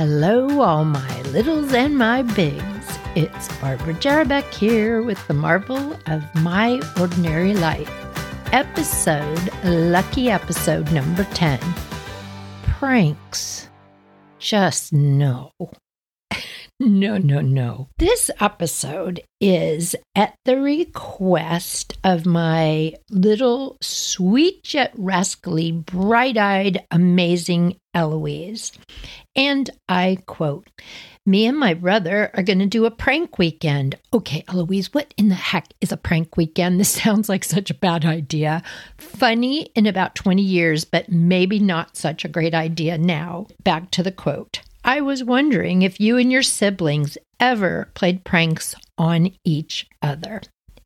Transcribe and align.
Hello, 0.00 0.60
all 0.60 0.84
my 0.84 1.22
littles 1.22 1.72
and 1.72 1.98
my 1.98 2.22
bigs. 2.22 2.98
It's 3.16 3.48
Barbara 3.58 3.94
Jarabek 3.94 4.48
here 4.54 5.02
with 5.02 5.18
the 5.26 5.34
marvel 5.34 5.98
of 6.06 6.22
my 6.36 6.80
ordinary 7.00 7.52
life. 7.52 7.90
Episode, 8.52 9.50
lucky 9.64 10.30
episode 10.30 10.92
number 10.92 11.24
10 11.34 11.58
Pranks. 12.62 13.68
Just 14.38 14.92
no. 14.92 15.50
No, 16.80 17.18
no, 17.18 17.40
no. 17.40 17.88
This 17.98 18.30
episode 18.38 19.20
is 19.40 19.96
at 20.14 20.36
the 20.44 20.60
request 20.60 21.98
of 22.04 22.24
my 22.24 22.94
little 23.10 23.78
sweet 23.80 24.72
yet 24.72 24.92
rascally, 24.96 25.72
bright 25.72 26.36
eyed, 26.36 26.84
amazing 26.92 27.78
Eloise. 27.98 28.70
And 29.34 29.68
I 29.88 30.18
quote, 30.26 30.70
me 31.26 31.46
and 31.46 31.58
my 31.58 31.74
brother 31.74 32.30
are 32.32 32.44
going 32.44 32.60
to 32.60 32.66
do 32.66 32.86
a 32.86 32.92
prank 32.92 33.38
weekend. 33.38 33.98
Okay, 34.14 34.44
Eloise, 34.48 34.94
what 34.94 35.12
in 35.16 35.28
the 35.28 35.34
heck 35.34 35.66
is 35.80 35.90
a 35.90 35.96
prank 35.96 36.36
weekend? 36.36 36.78
This 36.78 36.90
sounds 37.02 37.28
like 37.28 37.42
such 37.42 37.70
a 37.70 37.74
bad 37.74 38.04
idea. 38.04 38.62
Funny 38.98 39.62
in 39.74 39.86
about 39.86 40.14
20 40.14 40.40
years, 40.40 40.84
but 40.84 41.10
maybe 41.10 41.58
not 41.58 41.96
such 41.96 42.24
a 42.24 42.28
great 42.28 42.54
idea 42.54 42.96
now. 42.96 43.48
Back 43.64 43.90
to 43.92 44.04
the 44.04 44.12
quote. 44.12 44.60
I 44.84 45.00
was 45.00 45.24
wondering 45.24 45.82
if 45.82 45.98
you 45.98 46.16
and 46.16 46.30
your 46.30 46.44
siblings 46.44 47.18
ever 47.40 47.90
played 47.94 48.24
pranks 48.24 48.76
on 48.96 49.32
each 49.44 49.88
other. 50.00 50.40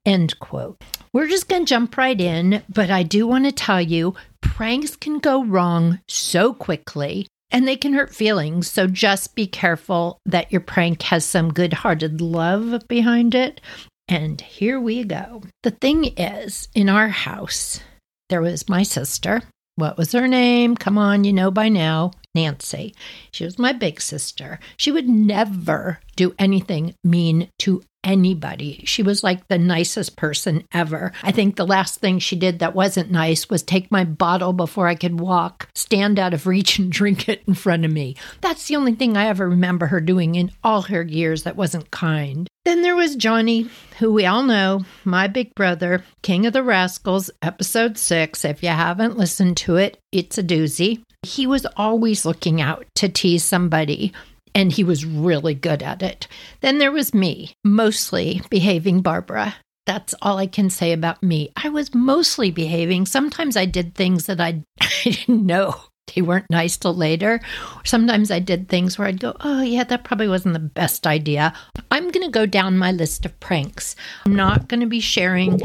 End 0.04 0.38
quote. 0.40 0.82
We're 1.12 1.28
just 1.28 1.48
going 1.48 1.64
to 1.64 1.68
jump 1.68 1.96
right 1.96 2.20
in, 2.20 2.62
but 2.68 2.90
I 2.90 3.02
do 3.02 3.26
want 3.26 3.44
to 3.44 3.52
tell 3.52 3.80
you 3.80 4.14
pranks 4.40 4.96
can 4.96 5.18
go 5.18 5.44
wrong 5.44 6.00
so 6.08 6.52
quickly 6.52 7.26
and 7.50 7.68
they 7.68 7.76
can 7.76 7.92
hurt 7.92 8.14
feelings. 8.14 8.68
So 8.68 8.86
just 8.86 9.34
be 9.34 9.46
careful 9.46 10.18
that 10.26 10.50
your 10.50 10.62
prank 10.62 11.02
has 11.02 11.24
some 11.24 11.52
good 11.52 11.72
hearted 11.72 12.20
love 12.20 12.88
behind 12.88 13.34
it. 13.34 13.60
And 14.08 14.40
here 14.40 14.80
we 14.80 15.04
go. 15.04 15.42
The 15.62 15.70
thing 15.70 16.06
is, 16.16 16.68
in 16.74 16.88
our 16.88 17.08
house, 17.08 17.80
there 18.28 18.42
was 18.42 18.68
my 18.68 18.82
sister. 18.82 19.42
What 19.76 19.96
was 19.96 20.12
her 20.12 20.26
name? 20.26 20.76
Come 20.76 20.98
on, 20.98 21.24
you 21.24 21.32
know 21.32 21.50
by 21.50 21.68
now. 21.68 22.12
Nancy. 22.34 22.94
She 23.30 23.44
was 23.44 23.58
my 23.58 23.72
big 23.72 24.00
sister. 24.00 24.58
She 24.76 24.90
would 24.90 25.08
never 25.08 26.00
do 26.16 26.34
anything 26.38 26.94
mean 27.04 27.48
to 27.60 27.82
anybody. 28.04 28.82
She 28.84 29.02
was 29.02 29.22
like 29.22 29.46
the 29.48 29.58
nicest 29.58 30.16
person 30.16 30.64
ever. 30.72 31.12
I 31.22 31.32
think 31.32 31.56
the 31.56 31.66
last 31.66 32.00
thing 32.00 32.18
she 32.18 32.36
did 32.36 32.58
that 32.58 32.74
wasn't 32.74 33.10
nice 33.10 33.48
was 33.48 33.62
take 33.62 33.90
my 33.90 34.04
bottle 34.04 34.52
before 34.52 34.88
I 34.88 34.94
could 34.94 35.20
walk, 35.20 35.68
stand 35.74 36.18
out 36.18 36.34
of 36.34 36.46
reach, 36.46 36.78
and 36.78 36.90
drink 36.92 37.28
it 37.28 37.42
in 37.46 37.54
front 37.54 37.84
of 37.84 37.92
me. 37.92 38.16
That's 38.40 38.66
the 38.68 38.76
only 38.76 38.94
thing 38.94 39.16
I 39.16 39.26
ever 39.26 39.48
remember 39.48 39.86
her 39.86 40.00
doing 40.00 40.34
in 40.34 40.50
all 40.62 40.82
her 40.82 41.02
years 41.02 41.44
that 41.44 41.56
wasn't 41.56 41.90
kind. 41.90 42.48
Then 42.64 42.82
there 42.82 42.96
was 42.96 43.16
Johnny, 43.16 43.68
who 43.98 44.12
we 44.12 44.24
all 44.24 44.44
know, 44.44 44.84
my 45.04 45.26
big 45.26 45.52
brother, 45.54 46.04
King 46.22 46.46
of 46.46 46.52
the 46.52 46.62
Rascals, 46.62 47.30
episode 47.42 47.98
six. 47.98 48.44
If 48.44 48.62
you 48.62 48.68
haven't 48.68 49.18
listened 49.18 49.56
to 49.58 49.76
it, 49.76 49.98
it's 50.12 50.38
a 50.38 50.44
doozy. 50.44 51.02
He 51.24 51.46
was 51.46 51.66
always 51.76 52.24
looking 52.24 52.60
out 52.60 52.86
to 52.96 53.08
tease 53.08 53.44
somebody 53.44 54.12
and 54.54 54.72
he 54.72 54.84
was 54.84 55.04
really 55.04 55.54
good 55.54 55.82
at 55.82 56.02
it. 56.02 56.26
Then 56.60 56.78
there 56.78 56.92
was 56.92 57.14
me, 57.14 57.54
mostly 57.64 58.42
behaving 58.50 59.00
Barbara. 59.00 59.56
That's 59.86 60.14
all 60.22 60.38
I 60.38 60.46
can 60.46 60.70
say 60.70 60.92
about 60.92 61.22
me. 61.22 61.50
I 61.56 61.68
was 61.68 61.94
mostly 61.94 62.50
behaving. 62.50 63.06
Sometimes 63.06 63.56
I 63.56 63.64
did 63.64 63.94
things 63.94 64.26
that 64.26 64.40
I, 64.40 64.62
I 64.80 64.88
didn't 65.04 65.44
know 65.44 65.74
they 66.14 66.22
weren't 66.22 66.50
nice 66.50 66.76
till 66.76 66.94
later. 66.94 67.40
Sometimes 67.84 68.30
I 68.30 68.38
did 68.38 68.68
things 68.68 68.98
where 68.98 69.08
I'd 69.08 69.20
go, 69.20 69.36
oh, 69.40 69.62
yeah, 69.62 69.84
that 69.84 70.04
probably 70.04 70.28
wasn't 70.28 70.54
the 70.54 70.58
best 70.58 71.06
idea. 71.06 71.52
I'm 71.90 72.10
going 72.10 72.26
to 72.26 72.30
go 72.30 72.44
down 72.44 72.76
my 72.76 72.92
list 72.92 73.24
of 73.24 73.38
pranks. 73.40 73.94
I'm 74.26 74.34
not 74.34 74.68
going 74.68 74.80
to 74.80 74.86
be 74.86 75.00
sharing 75.00 75.60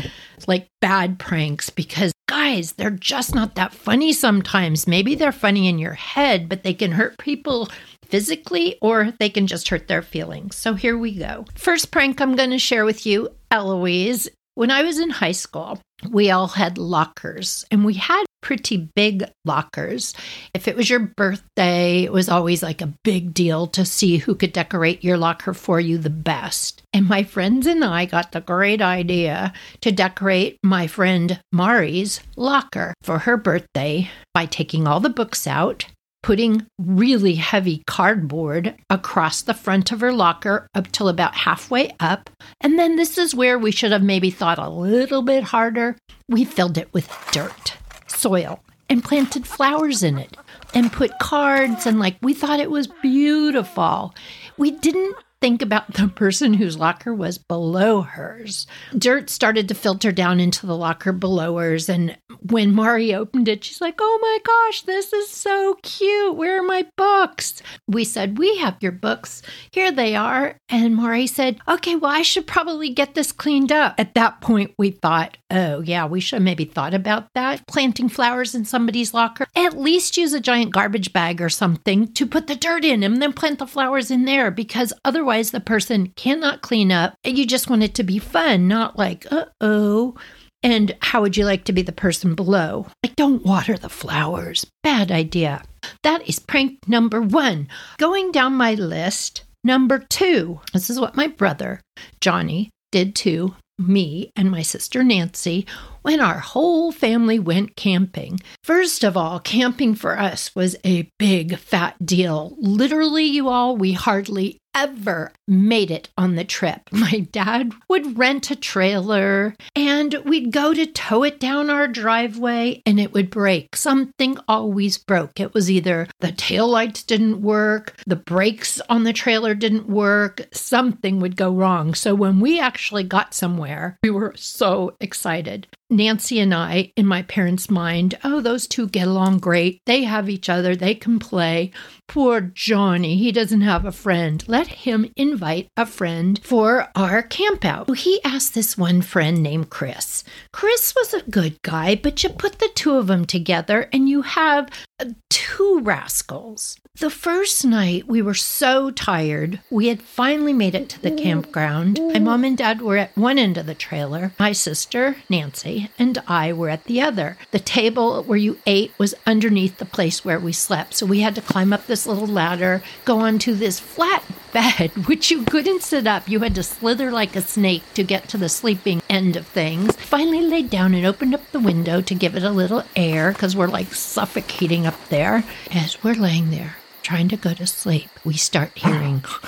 like 0.48 0.68
bad 0.80 1.20
pranks 1.20 1.70
because, 1.70 2.14
guys, 2.30 2.74
they're 2.74 2.92
just 2.92 3.36
not 3.36 3.56
that 3.56 3.74
funny 3.74 4.14
sometimes. 4.14 4.88
Maybe 4.88 5.16
they're 5.16 5.32
funny 5.32 5.68
in 5.68 5.80
your 5.80 5.94
head, 5.94 6.48
but 6.48 6.64
they 6.64 6.74
can 6.74 6.92
hurt 6.92 7.18
people 7.18 7.70
physically 8.10 8.78
or 8.82 9.14
they 9.20 9.30
can 9.30 9.48
just 9.48 9.70
hurt 9.70 9.88
their 9.88 10.02
feelings. 10.02 10.56
So 10.56 10.74
here 10.74 10.98
we 10.98 11.16
go. 11.16 11.46
First 11.56 11.92
prank 11.92 12.20
I'm 12.20 12.36
going 12.36 12.52
to 12.52 12.60
share 12.60 12.86
with 12.86 13.06
you, 13.06 13.30
Eloise. 13.52 14.30
When 14.56 14.72
I 14.72 14.82
was 14.82 14.98
in 15.00 15.12
high 15.12 15.34
school, 15.34 15.80
we 16.10 16.32
all 16.32 16.48
had 16.48 16.80
lockers 16.80 17.64
and 17.70 17.86
we 17.86 17.94
had 17.94 18.24
pretty 18.42 18.90
big 18.96 19.24
lockers. 19.46 20.14
If 20.54 20.68
it 20.68 20.76
was 20.76 20.90
your 20.90 21.00
birthday, 21.00 22.04
it 22.04 22.12
was 22.12 22.30
always 22.30 22.64
like 22.64 22.82
a 22.82 22.94
big 23.04 23.34
deal 23.34 23.68
to 23.68 23.86
see 23.86 24.18
who 24.18 24.36
could 24.36 24.54
decorate 24.54 25.04
your 25.04 25.18
locker 25.18 25.54
for 25.54 25.80
you 25.80 25.98
the 25.98 26.10
best. 26.10 26.82
And 26.94 27.08
my 27.08 27.24
friends 27.24 27.68
and 27.68 27.84
I 27.84 28.06
got 28.06 28.32
the 28.32 28.42
great 28.42 28.82
idea 28.82 29.54
to 29.82 29.92
decorate 29.92 30.58
my 30.64 30.88
friend 30.88 31.40
Mari's 31.52 32.22
locker 32.36 32.94
for 33.04 33.20
her 33.20 33.38
birthday 33.38 34.10
by 34.34 34.46
taking 34.46 34.88
all 34.88 35.00
the 35.00 35.10
books 35.10 35.46
out 35.46 35.86
putting 36.24 36.66
really 36.78 37.36
heavy 37.36 37.84
cardboard 37.88 38.76
across 38.90 39.42
the 39.42 39.54
front 39.54 39.92
of 39.92 40.02
her 40.02 40.12
locker 40.12 40.68
up 40.76 40.92
till 40.92 41.10
about 41.10 41.36
halfway 41.36 41.92
up. 42.00 42.30
And 42.62 42.78
then 42.78 42.96
this 42.96 43.18
is 43.18 43.36
where 43.36 43.58
we 43.58 43.72
should 43.72 43.92
have 43.92 44.04
maybe 44.04 44.30
thought 44.30 44.60
a 44.60 44.70
little 44.70 45.22
bit 45.22 45.44
harder. 45.44 45.96
We 46.28 46.44
filled 46.44 46.78
it 46.78 46.94
with 46.94 47.10
dirt, 47.32 47.78
soil, 48.08 48.60
and 48.90 49.04
planted 49.04 49.46
flowers 49.48 50.04
in 50.04 50.18
it 50.18 50.36
and 50.74 50.92
put 50.92 51.20
cards 51.20 51.86
and 51.86 52.00
like 52.00 52.18
we 52.22 52.34
thought 52.34 52.60
it 52.60 52.72
was 52.72 52.88
beautiful. 52.88 54.14
We 54.58 54.72
didn't 54.72 55.16
think 55.40 55.62
about 55.62 55.94
the 55.94 56.08
person 56.08 56.54
whose 56.54 56.78
locker 56.78 57.14
was 57.14 57.38
below 57.38 58.02
hers. 58.02 58.66
Dirt 58.98 59.30
started 59.30 59.68
to 59.68 59.76
filter 59.76 60.12
down 60.12 60.40
into 60.40 60.66
the 60.66 60.76
locker 60.76 61.12
below 61.12 61.58
hers. 61.58 61.90
And 61.90 62.18
when 62.42 62.74
Mari 62.74 63.14
opened 63.14 63.48
it, 63.48 63.64
she's 63.64 63.82
like, 63.82 63.96
Oh 64.00 64.20
my 64.22 64.38
gosh, 64.44 64.82
this 64.82 65.14
is 65.14 65.30
so 65.30 65.78
cute. 65.84 66.36
Where 66.36 66.60
are 66.60 66.64
my 66.64 66.86
books? 66.96 67.62
We 67.88 68.04
said, 68.04 68.38
We 68.38 68.58
have 68.58 68.78
your 68.82 68.92
books. 68.92 69.42
Here 69.72 69.92
they 69.92 70.16
are. 70.16 70.56
And 70.70 70.96
Mari 70.96 71.28
said, 71.28 71.60
Okay, 71.68 71.96
well, 71.96 72.12
I 72.12 72.24
should 72.24 72.48
probably 72.48 72.90
get 72.90 73.14
this 73.14 73.32
cleaned 73.32 73.72
up. 73.72 73.96
At 73.98 74.16
that 74.16 74.42
point, 74.42 74.74
we 74.78 74.92
thought, 74.92 75.38
Oh, 75.50 75.82
yeah, 75.82 76.06
we 76.06 76.20
should 76.20 76.42
maybe 76.42 76.66
thought 76.66 76.94
about 76.94 77.28
that. 77.36 77.66
Planting 77.68 78.10
flowers 78.10 78.56
in 78.56 78.66
somebody's 78.66 79.14
locker. 79.14 79.46
At 79.56 79.80
least 79.80 80.18
use 80.18 80.34
a 80.34 80.40
giant 80.40 80.72
garbage 80.72 81.14
bag 81.14 81.42
or 81.42 81.50
something 81.50 82.12
to 82.14 82.26
put 82.26 82.48
the 82.48 82.56
dirt 82.56 82.84
in 82.84 83.04
and 83.04 83.22
then 83.22 83.34
plant 83.34 83.60
the 83.60 83.68
flowers 83.68 84.12
in 84.12 84.26
there 84.26 84.52
because 84.52 84.92
otherwise, 85.06 85.27
Otherwise, 85.28 85.52
the 85.52 85.60
person 85.60 86.14
cannot 86.16 86.62
clean 86.62 86.90
up. 86.90 87.14
And 87.26 87.38
you 87.38 87.46
just 87.46 87.70
want 87.70 87.84
it 87.84 87.94
to 87.96 88.04
be 88.04 88.18
fun, 88.18 88.70
not 88.70 88.98
like, 88.98 89.30
uh 89.30 89.48
oh. 89.60 90.16
And 90.64 90.96
how 91.02 91.20
would 91.20 91.36
you 91.36 91.44
like 91.44 91.66
to 91.66 91.74
be 91.74 91.82
the 91.82 91.92
person 91.92 92.34
below? 92.34 92.88
Like, 93.04 93.18
don't 93.18 93.46
water 93.46 93.78
the 93.78 93.90
flowers. 93.90 94.66
Bad 94.84 95.12
idea. 95.12 95.64
That 96.04 96.26
is 96.30 96.40
prank 96.40 96.88
number 96.88 97.22
one. 97.22 97.68
Going 97.98 98.32
down 98.32 98.54
my 98.54 98.76
list, 98.76 99.44
number 99.66 100.00
two. 100.00 100.62
This 100.72 100.90
is 100.90 100.98
what 100.98 101.18
my 101.18 101.28
brother, 101.28 101.82
Johnny, 102.22 102.70
did 102.94 103.14
to 103.16 103.54
me 103.78 104.32
and 104.36 104.50
my 104.50 104.62
sister 104.62 105.04
Nancy 105.04 105.68
when 106.04 106.22
our 106.22 106.40
whole 106.40 106.92
family 106.94 107.38
went 107.38 107.76
camping. 107.76 108.40
First 108.64 109.04
of 109.04 109.18
all, 109.18 109.40
camping 109.40 109.94
for 109.94 110.18
us 110.18 110.56
was 110.56 110.78
a 110.86 111.10
big 111.20 111.58
fat 111.58 111.96
deal. 112.04 112.56
Literally, 112.60 113.26
you 113.26 113.50
all, 113.50 113.76
we 113.76 113.92
hardly 113.92 114.58
ever 114.78 115.32
made 115.48 115.90
it 115.90 116.10
on 116.18 116.36
the 116.36 116.44
trip. 116.44 116.82
My 116.92 117.28
dad 117.32 117.74
would 117.88 118.18
rent 118.18 118.52
a 118.52 118.56
trailer 118.56 119.56
and 119.76 120.14
we'd 120.24 120.52
go 120.52 120.74
to 120.74 120.86
tow 120.86 121.24
it 121.24 121.40
down 121.40 121.70
our 121.70 121.88
driveway 121.88 122.84
and 122.86 123.00
it 123.00 123.14
would 123.14 123.32
break. 123.32 123.76
Something 123.76 124.38
always 124.48 124.98
broke. 124.98 125.40
It 125.40 125.54
was 125.54 125.72
either 125.72 126.08
the 126.20 126.32
tail 126.32 126.68
lights 126.68 127.02
didn't 127.04 127.42
work, 127.42 127.96
the 128.06 128.16
brakes 128.16 128.80
on 128.90 129.04
the 129.04 129.14
trailer 129.14 129.56
didn't 129.56 129.90
work, 129.90 130.48
something 130.52 131.20
would 131.20 131.36
go 131.36 131.52
wrong. 131.52 131.96
So 131.96 132.14
when 132.14 132.40
we 132.40 132.60
actually 132.60 133.04
got 133.04 133.34
somewhere, 133.34 133.98
we 134.04 134.12
were 134.12 134.34
so 134.36 134.96
excited. 135.00 135.68
Nancy 135.90 136.40
and 136.40 136.54
I, 136.54 136.92
in 136.98 137.06
my 137.06 137.22
parents' 137.22 137.70
mind, 137.70 138.18
oh, 138.22 138.42
those 138.42 138.68
two 138.68 138.90
get 138.90 139.08
along 139.08 139.40
great. 139.40 139.82
They 139.86 140.04
have 140.04 140.30
each 140.30 140.50
other, 140.50 140.76
they 140.76 140.94
can 140.94 141.18
play. 141.18 141.72
Poor 142.08 142.42
Johnny, 142.42 143.16
he 143.18 143.32
doesn't 143.32 143.62
have 143.62 143.86
a 143.86 143.92
friend. 143.94 144.44
Let 144.48 144.68
him 144.68 145.12
invite 145.16 145.70
a 145.78 145.86
friend 145.86 146.40
for 146.44 146.90
our 146.96 147.24
campout. 147.24 147.96
He 147.96 148.22
asked 148.24 148.54
this 148.54 148.78
one 148.78 149.02
friend 149.02 149.42
named 149.42 149.70
Chris. 149.70 150.26
Chris 150.52 150.94
was 150.96 151.14
a 151.14 151.30
good 151.30 151.62
guy, 151.62 151.96
but 151.96 152.22
you 152.22 152.30
put 152.30 152.60
the 152.60 152.70
two 152.76 152.96
of 152.96 153.08
them 153.08 153.26
together 153.26 153.88
and 153.94 154.10
you 154.10 154.24
have 154.24 154.70
uh, 155.00 155.06
two 155.30 155.80
rascals. 155.82 156.78
The 157.00 157.10
first 157.12 157.64
night, 157.64 158.08
we 158.08 158.24
were 158.24 158.34
so 158.34 158.90
tired. 158.90 159.62
We 159.70 159.90
had 159.90 160.02
finally 160.02 160.54
made 160.54 160.74
it 160.74 160.90
to 160.90 161.02
the 161.02 161.12
campground. 161.12 162.00
My 162.02 162.18
mom 162.18 162.44
and 162.44 162.58
dad 162.58 162.82
were 162.82 162.98
at 162.98 163.16
one 163.16 163.38
end 163.38 163.56
of 163.58 163.68
the 163.68 163.76
trailer, 163.76 164.34
my 164.40 164.52
sister, 164.52 165.18
Nancy, 165.30 165.77
and 165.98 166.22
I 166.28 166.54
were 166.54 166.70
at 166.70 166.86
the 166.86 167.02
other. 167.02 167.38
The 167.52 167.60
table 167.60 168.24
where 168.24 168.38
you 168.38 168.60
ate 168.66 168.92
was 168.98 169.16
underneath 169.26 169.78
the 169.78 169.86
place 169.86 170.24
where 170.26 170.40
we 170.40 170.54
slept. 170.54 170.96
So 170.96 171.06
we 171.06 171.22
had 171.22 171.36
to 171.36 171.42
climb 171.42 171.74
up 171.74 171.88
this 171.88 172.08
little 172.08 172.28
ladder, 172.28 172.82
go 173.06 173.20
onto 173.20 173.54
this 173.54 173.80
flat 173.80 174.24
bed, 174.54 174.92
which 175.08 175.32
you 175.32 175.44
couldn't 175.44 175.84
sit 175.84 176.08
up. 176.08 176.28
You 176.28 176.40
had 176.40 176.56
to 176.56 176.64
slither 176.64 177.12
like 177.12 177.36
a 177.36 177.42
snake 177.42 177.84
to 177.94 178.04
get 178.04 178.28
to 178.30 178.38
the 178.38 178.50
sleeping 178.50 179.02
end 179.10 179.36
of 179.36 179.48
things. 179.48 179.96
Finally 179.96 180.42
laid 180.42 180.70
down 180.70 180.94
and 180.94 181.06
opened 181.06 181.34
up 181.34 181.52
the 181.52 181.60
window 181.60 182.02
to 182.02 182.16
give 182.16 182.36
it 182.36 182.44
a 182.44 182.52
little 182.52 182.84
air 182.96 183.32
because 183.32 183.56
we're 183.56 183.68
like 183.68 183.94
suffocating 183.94 184.86
up 184.86 185.10
there. 185.10 185.44
As 185.72 186.04
we're 186.04 186.16
laying 186.16 186.52
there 186.52 186.78
trying 187.08 187.30
to 187.30 187.38
go 187.38 187.54
to 187.54 187.66
sleep, 187.66 188.10
we 188.26 188.34
start 188.34 188.70
hearing 188.76 189.24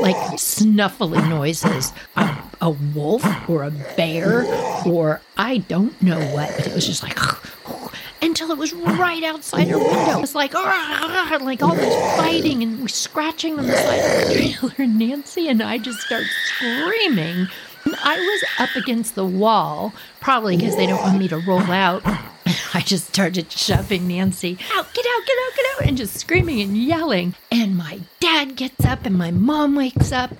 like 0.00 0.16
snuffly 0.38 1.28
noises. 1.28 1.92
A, 2.16 2.47
a 2.60 2.70
wolf 2.70 3.24
or 3.48 3.62
a 3.62 3.70
bear 3.70 4.44
or 4.86 5.20
I 5.36 5.58
don't 5.58 6.00
know 6.02 6.18
what, 6.34 6.52
but 6.56 6.66
it 6.66 6.74
was 6.74 6.86
just 6.86 7.02
like 7.02 7.18
until 8.22 8.50
it 8.50 8.58
was 8.58 8.72
right 8.72 9.22
outside 9.22 9.68
her 9.68 9.78
window. 9.78 10.18
It 10.18 10.20
was 10.20 10.34
like, 10.34 10.54
like 10.54 11.62
all 11.62 11.74
this 11.74 12.16
fighting 12.16 12.62
and 12.62 12.90
scratching 12.90 13.58
on 13.58 13.66
the 13.66 13.76
side 13.76 13.98
of 13.98 14.28
the 14.28 14.52
trailer. 14.52 14.90
Nancy 14.90 15.48
and 15.48 15.62
I 15.62 15.78
just 15.78 16.00
start 16.00 16.24
screaming. 16.56 17.48
And 17.84 17.96
I 18.02 18.16
was 18.18 18.68
up 18.68 18.76
against 18.76 19.14
the 19.14 19.24
wall, 19.24 19.94
probably 20.20 20.56
because 20.56 20.76
they 20.76 20.86
don't 20.86 21.00
want 21.00 21.18
me 21.18 21.28
to 21.28 21.38
roll 21.38 21.70
out. 21.70 22.02
I 22.74 22.80
just 22.80 23.08
started 23.08 23.50
shoving 23.50 24.08
Nancy 24.08 24.58
out, 24.74 24.92
get 24.92 25.06
out, 25.06 25.26
get 25.26 25.36
out, 25.38 25.56
get 25.56 25.66
out, 25.74 25.88
and 25.88 25.96
just 25.96 26.16
screaming 26.18 26.60
and 26.60 26.76
yelling. 26.76 27.34
And 27.50 27.76
my 27.76 28.00
dad 28.20 28.56
gets 28.56 28.84
up 28.84 29.06
and 29.06 29.16
my 29.16 29.30
mom 29.30 29.74
wakes 29.74 30.12
up. 30.12 30.34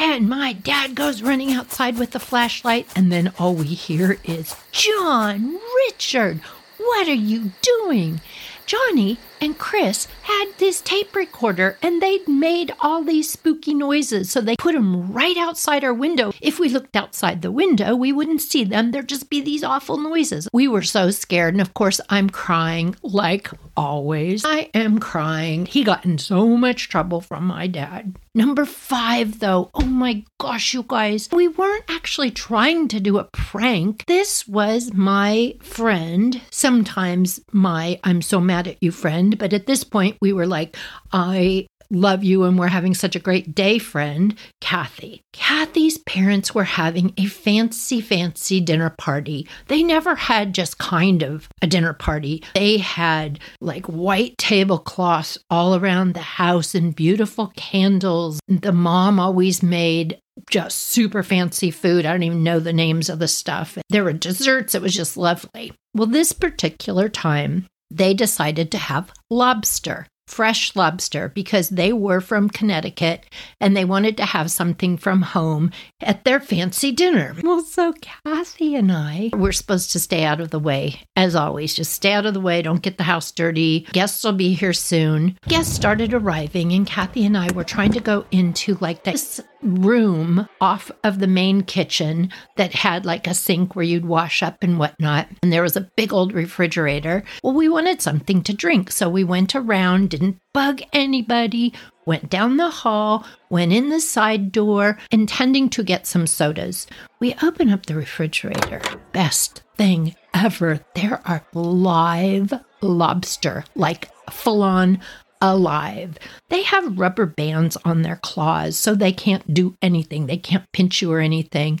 And 0.00 0.28
my 0.28 0.52
dad 0.52 0.94
goes 0.94 1.22
running 1.22 1.52
outside 1.52 1.98
with 1.98 2.12
the 2.12 2.20
flashlight, 2.20 2.86
and 2.94 3.10
then 3.10 3.32
all 3.36 3.52
we 3.54 3.66
hear 3.66 4.18
is, 4.22 4.54
John, 4.70 5.58
Richard, 5.88 6.40
what 6.76 7.08
are 7.08 7.12
you 7.12 7.50
doing? 7.62 8.20
Johnny 8.64 9.18
and 9.40 9.58
Chris 9.58 10.06
had 10.22 10.46
this 10.58 10.80
tape 10.80 11.14
recorder 11.14 11.78
and 11.82 12.02
they'd 12.02 12.28
made 12.28 12.72
all 12.80 13.02
these 13.02 13.30
spooky 13.30 13.74
noises. 13.74 14.30
So 14.30 14.40
they 14.40 14.56
put 14.56 14.74
them 14.74 15.12
right 15.12 15.36
outside 15.36 15.84
our 15.84 15.94
window. 15.94 16.32
If 16.40 16.58
we 16.58 16.68
looked 16.68 16.96
outside 16.96 17.42
the 17.42 17.52
window, 17.52 17.94
we 17.94 18.12
wouldn't 18.12 18.42
see 18.42 18.64
them. 18.64 18.90
There'd 18.90 19.08
just 19.08 19.30
be 19.30 19.40
these 19.40 19.64
awful 19.64 19.96
noises. 19.98 20.48
We 20.52 20.68
were 20.68 20.82
so 20.82 21.10
scared. 21.10 21.54
And 21.54 21.60
of 21.60 21.74
course, 21.74 22.00
I'm 22.08 22.30
crying 22.30 22.96
like 23.02 23.50
always. 23.76 24.44
I 24.44 24.70
am 24.74 24.98
crying. 24.98 25.66
He 25.66 25.84
got 25.84 26.04
in 26.04 26.18
so 26.18 26.46
much 26.56 26.88
trouble 26.88 27.20
from 27.20 27.44
my 27.44 27.66
dad. 27.66 28.16
Number 28.34 28.64
five, 28.64 29.40
though, 29.40 29.70
oh 29.74 29.86
my 29.86 30.24
gosh, 30.38 30.72
you 30.72 30.84
guys, 30.86 31.28
we 31.32 31.48
weren't 31.48 31.84
actually 31.88 32.30
trying 32.30 32.86
to 32.88 33.00
do 33.00 33.18
a 33.18 33.24
prank. 33.24 34.04
This 34.06 34.46
was 34.46 34.92
my 34.92 35.56
friend, 35.60 36.40
sometimes 36.50 37.40
my 37.50 37.98
I'm 38.04 38.22
so 38.22 38.40
mad 38.40 38.68
at 38.68 38.80
you 38.80 38.92
friend 38.92 39.27
friend. 39.28 39.38
But 39.38 39.52
at 39.52 39.66
this 39.66 39.84
point, 39.84 40.16
we 40.20 40.32
were 40.32 40.46
like, 40.46 40.76
I 41.12 41.66
love 41.90 42.22
you 42.22 42.44
and 42.44 42.58
we're 42.58 42.68
having 42.68 42.94
such 42.94 43.16
a 43.16 43.20
great 43.20 43.54
day 43.54 43.78
friend, 43.78 44.34
Kathy. 44.60 45.22
Kathy's 45.32 45.96
parents 45.96 46.54
were 46.54 46.64
having 46.64 47.14
a 47.16 47.24
fancy, 47.24 48.02
fancy 48.02 48.60
dinner 48.60 48.94
party. 48.98 49.48
They 49.68 49.82
never 49.82 50.14
had 50.14 50.52
just 50.52 50.76
kind 50.76 51.22
of 51.22 51.48
a 51.62 51.66
dinner 51.66 51.94
party. 51.94 52.44
They 52.54 52.76
had 52.76 53.38
like 53.62 53.86
white 53.86 54.36
tablecloths 54.36 55.38
all 55.48 55.76
around 55.76 56.12
the 56.12 56.20
house 56.20 56.74
and 56.74 56.94
beautiful 56.94 57.54
candles. 57.56 58.38
The 58.48 58.72
mom 58.72 59.18
always 59.18 59.62
made 59.62 60.18
just 60.50 60.78
super 60.78 61.22
fancy 61.22 61.70
food. 61.70 62.04
I 62.04 62.12
don't 62.12 62.22
even 62.22 62.44
know 62.44 62.60
the 62.60 62.72
names 62.74 63.08
of 63.08 63.18
the 63.18 63.28
stuff. 63.28 63.78
There 63.88 64.04
were 64.04 64.12
desserts. 64.12 64.74
It 64.74 64.82
was 64.82 64.94
just 64.94 65.16
lovely. 65.16 65.72
Well, 65.94 66.06
this 66.06 66.32
particular 66.32 67.08
time, 67.08 67.66
they 67.90 68.12
decided 68.12 68.70
to 68.72 68.78
have 68.78 69.10
lobster, 69.30 70.06
fresh 70.26 70.76
lobster, 70.76 71.30
because 71.30 71.70
they 71.70 71.92
were 71.92 72.20
from 72.20 72.50
Connecticut 72.50 73.24
and 73.60 73.76
they 73.76 73.84
wanted 73.84 74.16
to 74.18 74.26
have 74.26 74.50
something 74.50 74.96
from 74.96 75.22
home 75.22 75.70
at 76.00 76.24
their 76.24 76.38
fancy 76.38 76.92
dinner. 76.92 77.34
Well, 77.42 77.62
so 77.62 77.94
Kathy 78.24 78.74
and 78.74 78.92
I 78.92 79.30
were 79.32 79.52
supposed 79.52 79.92
to 79.92 80.00
stay 80.00 80.24
out 80.24 80.40
of 80.40 80.50
the 80.50 80.58
way, 80.58 81.00
as 81.16 81.34
always. 81.34 81.74
Just 81.74 81.92
stay 81.92 82.12
out 82.12 82.26
of 82.26 82.34
the 82.34 82.40
way, 82.40 82.60
don't 82.62 82.82
get 82.82 82.98
the 82.98 83.04
house 83.04 83.32
dirty. 83.32 83.86
Guests 83.92 84.22
will 84.22 84.32
be 84.32 84.54
here 84.54 84.74
soon. 84.74 85.38
Guests 85.48 85.74
started 85.74 86.12
arriving, 86.12 86.72
and 86.72 86.86
Kathy 86.86 87.24
and 87.24 87.36
I 87.36 87.50
were 87.52 87.64
trying 87.64 87.92
to 87.92 88.00
go 88.00 88.26
into 88.30 88.76
like 88.80 89.04
this 89.04 89.40
room 89.62 90.48
off 90.60 90.90
of 91.04 91.18
the 91.18 91.26
main 91.26 91.62
kitchen 91.62 92.30
that 92.56 92.72
had 92.72 93.04
like 93.04 93.26
a 93.26 93.34
sink 93.34 93.74
where 93.74 93.84
you'd 93.84 94.06
wash 94.06 94.42
up 94.42 94.62
and 94.62 94.78
whatnot. 94.78 95.28
And 95.42 95.52
there 95.52 95.62
was 95.62 95.76
a 95.76 95.90
big 95.96 96.12
old 96.12 96.32
refrigerator. 96.32 97.24
Well, 97.42 97.54
we 97.54 97.68
wanted 97.68 98.00
something 98.00 98.42
to 98.44 98.54
drink. 98.54 98.90
So 98.90 99.08
we 99.08 99.24
went 99.24 99.54
around, 99.54 100.10
didn't 100.10 100.38
bug 100.52 100.80
anybody, 100.92 101.72
went 102.06 102.30
down 102.30 102.56
the 102.56 102.70
hall, 102.70 103.26
went 103.50 103.72
in 103.72 103.90
the 103.90 104.00
side 104.00 104.50
door, 104.50 104.98
intending 105.10 105.68
to 105.70 105.82
get 105.82 106.06
some 106.06 106.26
sodas. 106.26 106.86
We 107.20 107.34
open 107.42 107.70
up 107.70 107.86
the 107.86 107.94
refrigerator. 107.94 108.80
Best 109.12 109.62
thing 109.76 110.14
ever. 110.34 110.80
There 110.94 111.20
are 111.24 111.44
live 111.52 112.52
lobster, 112.80 113.64
like 113.74 114.10
full 114.30 114.62
on 114.62 115.00
alive. 115.40 116.18
They 116.48 116.62
have 116.62 116.98
rubber 116.98 117.26
bands 117.26 117.76
on 117.84 118.02
their 118.02 118.16
claws 118.16 118.76
so 118.76 118.94
they 118.94 119.12
can't 119.12 119.54
do 119.54 119.76
anything. 119.82 120.26
They 120.26 120.36
can't 120.36 120.70
pinch 120.72 121.02
you 121.02 121.12
or 121.12 121.20
anything. 121.20 121.80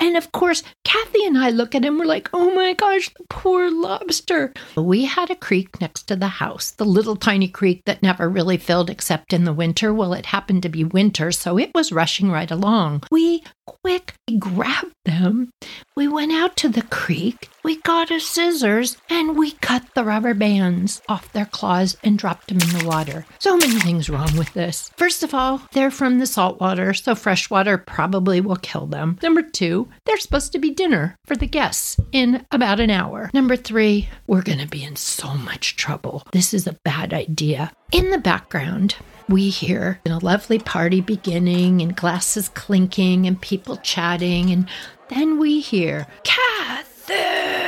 And 0.00 0.16
of 0.16 0.32
course, 0.32 0.62
Kathy 0.84 1.24
and 1.24 1.38
I 1.38 1.50
look 1.50 1.74
at 1.74 1.84
him, 1.84 1.98
we're 1.98 2.04
like, 2.04 2.28
oh 2.32 2.54
my 2.54 2.72
gosh, 2.74 3.08
the 3.10 3.24
poor 3.28 3.70
lobster. 3.70 4.52
We 4.76 5.04
had 5.04 5.30
a 5.30 5.36
creek 5.36 5.80
next 5.80 6.04
to 6.04 6.16
the 6.16 6.28
house, 6.28 6.72
the 6.72 6.84
little 6.84 7.16
tiny 7.16 7.48
creek 7.48 7.82
that 7.86 8.02
never 8.02 8.28
really 8.28 8.56
filled 8.56 8.90
except 8.90 9.32
in 9.32 9.44
the 9.44 9.52
winter. 9.52 9.94
Well, 9.94 10.12
it 10.12 10.26
happened 10.26 10.62
to 10.64 10.68
be 10.68 10.84
winter, 10.84 11.32
so 11.32 11.58
it 11.58 11.70
was 11.74 11.92
rushing 11.92 12.30
right 12.30 12.50
along. 12.50 13.04
We 13.10 13.42
quick 13.66 14.14
grabbed 14.38 14.94
them. 15.04 15.50
We 15.96 16.08
went 16.08 16.32
out 16.32 16.56
to 16.58 16.68
the 16.68 16.82
creek, 16.82 17.48
we 17.62 17.80
got 17.82 18.10
a 18.10 18.18
scissors, 18.18 18.96
and 19.08 19.36
we 19.36 19.52
cut 19.52 19.84
the 19.94 20.04
rubber 20.04 20.34
bands 20.34 21.00
off 21.08 21.32
their 21.32 21.46
claws 21.46 21.96
and 22.02 22.18
dropped 22.18 22.48
them 22.48 22.58
in 22.60 22.78
the 22.78 22.86
water. 22.86 23.26
So 23.38 23.56
many 23.56 23.78
things 23.78 24.10
wrong 24.10 24.36
with 24.36 24.52
this. 24.54 24.90
First 24.96 25.22
of 25.22 25.34
all, 25.34 25.62
they're 25.72 25.90
from 25.90 26.18
the 26.18 26.26
salt 26.26 26.60
water, 26.60 26.94
so 26.94 27.14
fresh 27.14 27.48
water 27.48 27.78
probably 27.78 28.40
will 28.40 28.56
kill 28.56 28.86
them. 28.86 29.18
Number 29.22 29.42
two, 29.42 29.83
they're 30.04 30.18
supposed 30.18 30.52
to 30.52 30.58
be 30.58 30.70
dinner 30.70 31.16
for 31.24 31.36
the 31.36 31.46
guests 31.46 31.98
in 32.12 32.46
about 32.50 32.80
an 32.80 32.90
hour. 32.90 33.30
Number 33.32 33.56
three, 33.56 34.08
we're 34.26 34.42
going 34.42 34.58
to 34.58 34.68
be 34.68 34.84
in 34.84 34.96
so 34.96 35.34
much 35.34 35.76
trouble. 35.76 36.26
This 36.32 36.54
is 36.54 36.66
a 36.66 36.78
bad 36.84 37.12
idea. 37.12 37.72
In 37.92 38.10
the 38.10 38.18
background, 38.18 38.96
we 39.28 39.48
hear 39.48 40.00
a 40.06 40.18
lovely 40.18 40.58
party 40.58 41.00
beginning 41.00 41.80
and 41.80 41.96
glasses 41.96 42.48
clinking 42.50 43.26
and 43.26 43.40
people 43.40 43.76
chatting. 43.78 44.50
And 44.50 44.68
then 45.08 45.38
we 45.38 45.60
hear, 45.60 46.06
Kathy, 46.24 47.63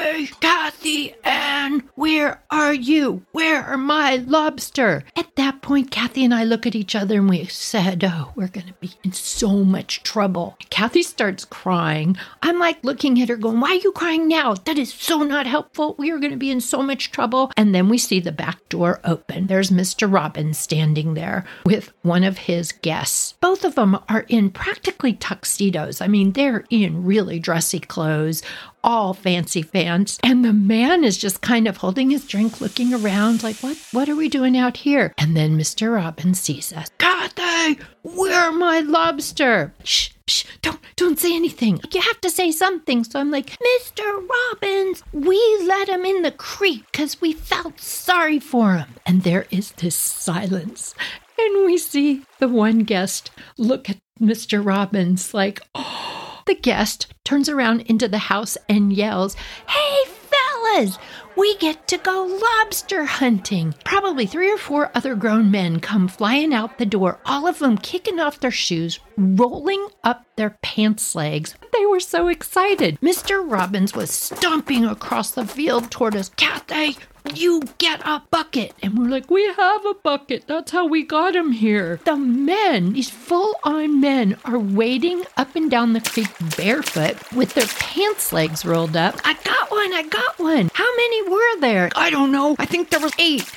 Kathy 0.86 1.16
Ann, 1.24 1.82
where 1.96 2.40
are 2.48 2.72
you? 2.72 3.26
Where 3.32 3.60
are 3.64 3.76
my 3.76 4.18
lobster? 4.18 5.02
At 5.16 5.34
that 5.34 5.60
point, 5.60 5.90
Kathy 5.90 6.24
and 6.24 6.32
I 6.32 6.44
look 6.44 6.64
at 6.64 6.76
each 6.76 6.94
other 6.94 7.16
and 7.16 7.28
we 7.28 7.44
said, 7.46 8.04
Oh, 8.04 8.30
we're 8.36 8.46
going 8.46 8.68
to 8.68 8.72
be 8.74 8.92
in 9.02 9.10
so 9.10 9.64
much 9.64 10.04
trouble. 10.04 10.56
Kathy 10.70 11.02
starts 11.02 11.44
crying. 11.44 12.16
I'm 12.40 12.60
like 12.60 12.84
looking 12.84 13.20
at 13.20 13.28
her, 13.30 13.36
going, 13.36 13.58
Why 13.58 13.70
are 13.70 13.82
you 13.82 13.90
crying 13.90 14.28
now? 14.28 14.54
That 14.54 14.78
is 14.78 14.94
so 14.94 15.24
not 15.24 15.48
helpful. 15.48 15.96
We 15.98 16.12
are 16.12 16.20
going 16.20 16.30
to 16.30 16.36
be 16.36 16.52
in 16.52 16.60
so 16.60 16.84
much 16.84 17.10
trouble. 17.10 17.50
And 17.56 17.74
then 17.74 17.88
we 17.88 17.98
see 17.98 18.20
the 18.20 18.30
back 18.30 18.68
door 18.68 19.00
open. 19.02 19.48
There's 19.48 19.70
Mr. 19.70 20.10
Robbins 20.10 20.56
standing 20.56 21.14
there 21.14 21.44
with 21.64 21.92
one 22.02 22.22
of 22.22 22.38
his 22.38 22.70
guests. 22.70 23.34
Both 23.40 23.64
of 23.64 23.74
them 23.74 23.98
are 24.08 24.24
in 24.28 24.50
practically 24.50 25.14
tuxedos. 25.14 26.00
I 26.00 26.06
mean, 26.06 26.34
they're 26.34 26.64
in 26.70 27.04
really 27.04 27.40
dressy 27.40 27.80
clothes, 27.80 28.40
all 28.82 29.14
fancy 29.14 29.62
fans. 29.62 30.18
And 30.22 30.44
the 30.44 30.52
man 30.52 31.04
is 31.04 31.18
just 31.18 31.40
kind 31.40 31.66
of 31.66 31.78
holding 31.78 32.10
his 32.10 32.26
drink, 32.26 32.60
looking 32.60 32.94
around 32.94 33.42
like, 33.42 33.56
what, 33.56 33.76
what 33.92 34.08
are 34.08 34.16
we 34.16 34.28
doing 34.28 34.56
out 34.56 34.76
here? 34.76 35.12
And 35.18 35.36
then 35.36 35.58
Mr. 35.58 35.94
Robbins 35.94 36.40
sees 36.40 36.72
us. 36.72 36.90
Kathy, 36.98 37.80
where 38.02 38.52
my 38.52 38.80
lobster? 38.80 39.74
Shh, 39.84 40.10
shh, 40.28 40.44
don't, 40.62 40.80
don't 40.96 41.18
say 41.18 41.34
anything. 41.34 41.80
You 41.92 42.00
have 42.00 42.20
to 42.20 42.30
say 42.30 42.52
something. 42.52 43.04
So 43.04 43.18
I'm 43.18 43.30
like, 43.30 43.56
Mr. 43.58 44.28
Robbins, 44.28 45.02
we 45.12 45.38
let 45.66 45.88
him 45.88 46.04
in 46.04 46.22
the 46.22 46.30
creek 46.30 46.84
because 46.92 47.20
we 47.20 47.32
felt 47.32 47.80
sorry 47.80 48.38
for 48.38 48.76
him. 48.76 48.88
And 49.04 49.22
there 49.22 49.46
is 49.50 49.72
this 49.72 49.94
silence. 49.94 50.94
And 51.38 51.66
we 51.66 51.76
see 51.76 52.24
the 52.38 52.48
one 52.48 52.80
guest 52.80 53.30
look 53.58 53.90
at 53.90 53.98
Mr. 54.20 54.64
Robbins 54.64 55.34
like, 55.34 55.60
oh, 55.74 56.05
the 56.46 56.54
guest 56.54 57.12
turns 57.24 57.48
around 57.48 57.82
into 57.82 58.08
the 58.08 58.18
house 58.18 58.56
and 58.68 58.92
yells, 58.92 59.34
Hey, 59.68 60.04
fellas, 60.06 60.98
we 61.36 61.56
get 61.58 61.86
to 61.88 61.98
go 61.98 62.24
lobster 62.24 63.04
hunting. 63.04 63.74
Probably 63.84 64.26
three 64.26 64.50
or 64.50 64.56
four 64.56 64.90
other 64.94 65.14
grown 65.14 65.50
men 65.50 65.80
come 65.80 66.08
flying 66.08 66.54
out 66.54 66.78
the 66.78 66.86
door, 66.86 67.20
all 67.26 67.46
of 67.46 67.58
them 67.58 67.76
kicking 67.76 68.18
off 68.18 68.40
their 68.40 68.50
shoes, 68.50 68.98
rolling 69.16 69.88
up 70.04 70.24
their 70.36 70.58
pants 70.62 71.14
legs. 71.14 71.54
They 71.72 71.86
were 71.86 72.00
so 72.00 72.28
excited. 72.28 73.00
Mr. 73.00 73.42
Robbins 73.48 73.94
was 73.94 74.10
stomping 74.10 74.84
across 74.84 75.30
the 75.30 75.46
field 75.46 75.90
toward 75.90 76.14
us. 76.16 76.30
Kathy, 76.36 76.96
you 77.34 77.62
get 77.78 78.00
a 78.04 78.22
bucket. 78.30 78.74
And 78.82 78.98
we're 78.98 79.08
like, 79.08 79.30
we 79.30 79.44
have 79.46 79.86
a 79.86 79.94
bucket. 79.94 80.44
That's 80.46 80.70
how 80.70 80.86
we 80.86 81.02
got 81.02 81.34
him 81.34 81.52
here. 81.52 82.00
The 82.04 82.16
men, 82.16 82.92
these 82.92 83.10
full 83.10 83.54
on 83.64 84.00
men, 84.00 84.38
are 84.44 84.58
wading 84.58 85.24
up 85.36 85.56
and 85.56 85.70
down 85.70 85.92
the 85.92 86.00
creek 86.00 86.28
barefoot 86.56 87.16
with 87.32 87.54
their 87.54 87.66
pants 87.66 88.32
legs 88.32 88.64
rolled 88.64 88.96
up. 88.96 89.16
I 89.24 89.34
got 89.34 89.70
one. 89.70 89.92
I 89.92 90.02
got 90.08 90.38
one. 90.38 90.70
How 90.74 90.96
many 90.96 91.28
were 91.28 91.60
there? 91.60 91.90
I 91.96 92.10
don't 92.10 92.32
know. 92.32 92.56
I 92.58 92.66
think 92.66 92.90
there 92.90 93.00
was 93.00 93.12
eight. 93.18 93.50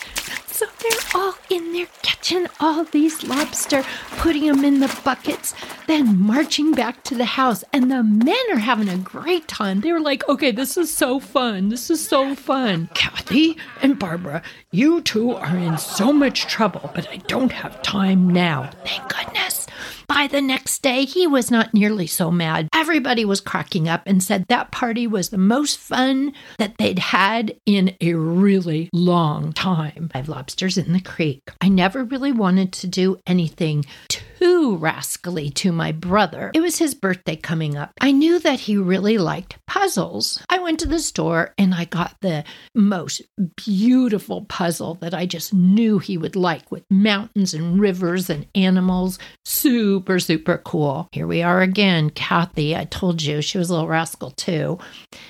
So 0.60 0.66
they're 0.80 1.22
all 1.22 1.36
in 1.50 1.72
there 1.72 1.88
catching 2.01 2.46
all 2.60 2.84
these 2.84 3.24
lobster, 3.24 3.86
putting 4.18 4.46
them 4.46 4.66
in 4.66 4.82
the 4.82 4.94
buckets, 5.06 5.56
then 5.88 6.20
marching 6.20 6.74
back 6.74 7.01
to 7.06 7.16
the 7.16 7.24
house. 7.24 7.63
And 7.72 7.89
the 7.89 8.04
men 8.04 8.36
are 8.51 8.58
having 8.58 8.89
a 8.89 8.98
great 8.98 9.48
time. 9.48 9.80
They 9.80 9.94
were 9.94 10.01
like, 10.01 10.28
okay, 10.28 10.51
this 10.51 10.75
is 10.75 10.94
so 10.94 11.22
fun. 11.22 11.70
This 11.70 11.89
is 11.89 12.06
so 12.06 12.36
fun. 12.36 12.89
Kathy 12.94 13.56
and 13.82 13.98
Barbara, 13.98 14.42
you 14.70 15.00
two 15.00 15.32
are 15.32 15.56
in 15.56 15.78
so 15.78 16.12
much 16.12 16.42
trouble, 16.48 16.92
but 16.94 17.08
I 17.08 17.18
don't 17.28 17.54
have 17.54 17.82
time 17.82 18.30
now. 18.30 18.70
Thank 18.84 19.08
goodness. 19.16 19.59
By 20.10 20.25
the 20.25 20.42
next 20.42 20.82
day, 20.82 21.06
he 21.06 21.28
was 21.28 21.51
not 21.51 21.72
nearly 21.72 22.08
so 22.08 22.32
mad. 22.32 22.68
Everybody 22.74 23.25
was 23.25 23.39
cracking 23.39 23.88
up 23.88 24.01
and 24.08 24.24
said 24.24 24.44
that 24.48 24.72
party 24.72 25.06
was 25.06 25.30
the 25.30 25.38
most 25.38 25.78
fun 25.78 26.34
that 26.58 26.75
they'd 26.80 26.98
had 26.98 27.56
in 27.68 27.96
a 28.01 28.16
really 28.16 28.89
long 28.92 29.54
time. 29.54 30.10
Five 30.12 30.28
lobsters 30.28 30.80
in 30.80 30.94
the 30.94 31.00
creek. 31.00 31.44
I 31.62 31.70
never 31.70 32.04
really 32.04 32.32
wanted 32.32 32.74
to 32.74 32.88
do 32.88 33.20
anything 33.28 33.86
too 34.08 34.78
rascally 34.78 35.51
to 35.51 35.72
my 35.72 35.92
brother. 35.92 36.50
It 36.56 36.62
was 36.62 36.80
his 36.80 36.96
birthday 36.96 37.36
coming 37.36 37.78
up. 37.78 37.92
I 38.01 38.12
knew 38.12 38.39
that 38.39 38.62
he 38.62 38.78
really 38.78 39.20
liked 39.20 39.58
puzzles. 39.70 40.44
I 40.50 40.58
went 40.58 40.80
to 40.80 40.88
the 40.88 40.98
store 40.98 41.54
and 41.60 41.76
I 41.76 41.86
got 41.86 42.16
the 42.22 42.44
most 42.74 43.22
beautiful 43.56 44.46
puzzle 44.46 44.96
that 44.96 45.14
I 45.14 45.28
just 45.28 45.54
knew 45.54 46.00
he 46.00 46.18
would 46.18 46.36
like 46.36 46.72
with 46.72 46.84
mountains 46.90 47.54
and 47.54 47.80
rivers 47.80 48.32
and 48.32 48.48
animals. 48.56 49.20
Super 49.46 50.20
super, 50.20 50.58
cool. 50.66 51.08
Here 51.12 51.28
we 51.28 51.44
are 51.44 51.62
again. 51.62 52.10
Kathy, 52.10 52.76
I 52.76 52.86
told 52.86 53.22
you 53.22 53.44
she 53.44 53.60
was 53.60 53.70
a 53.70 53.74
little 53.74 53.88
rascal 53.88 54.32
too. 54.32 54.80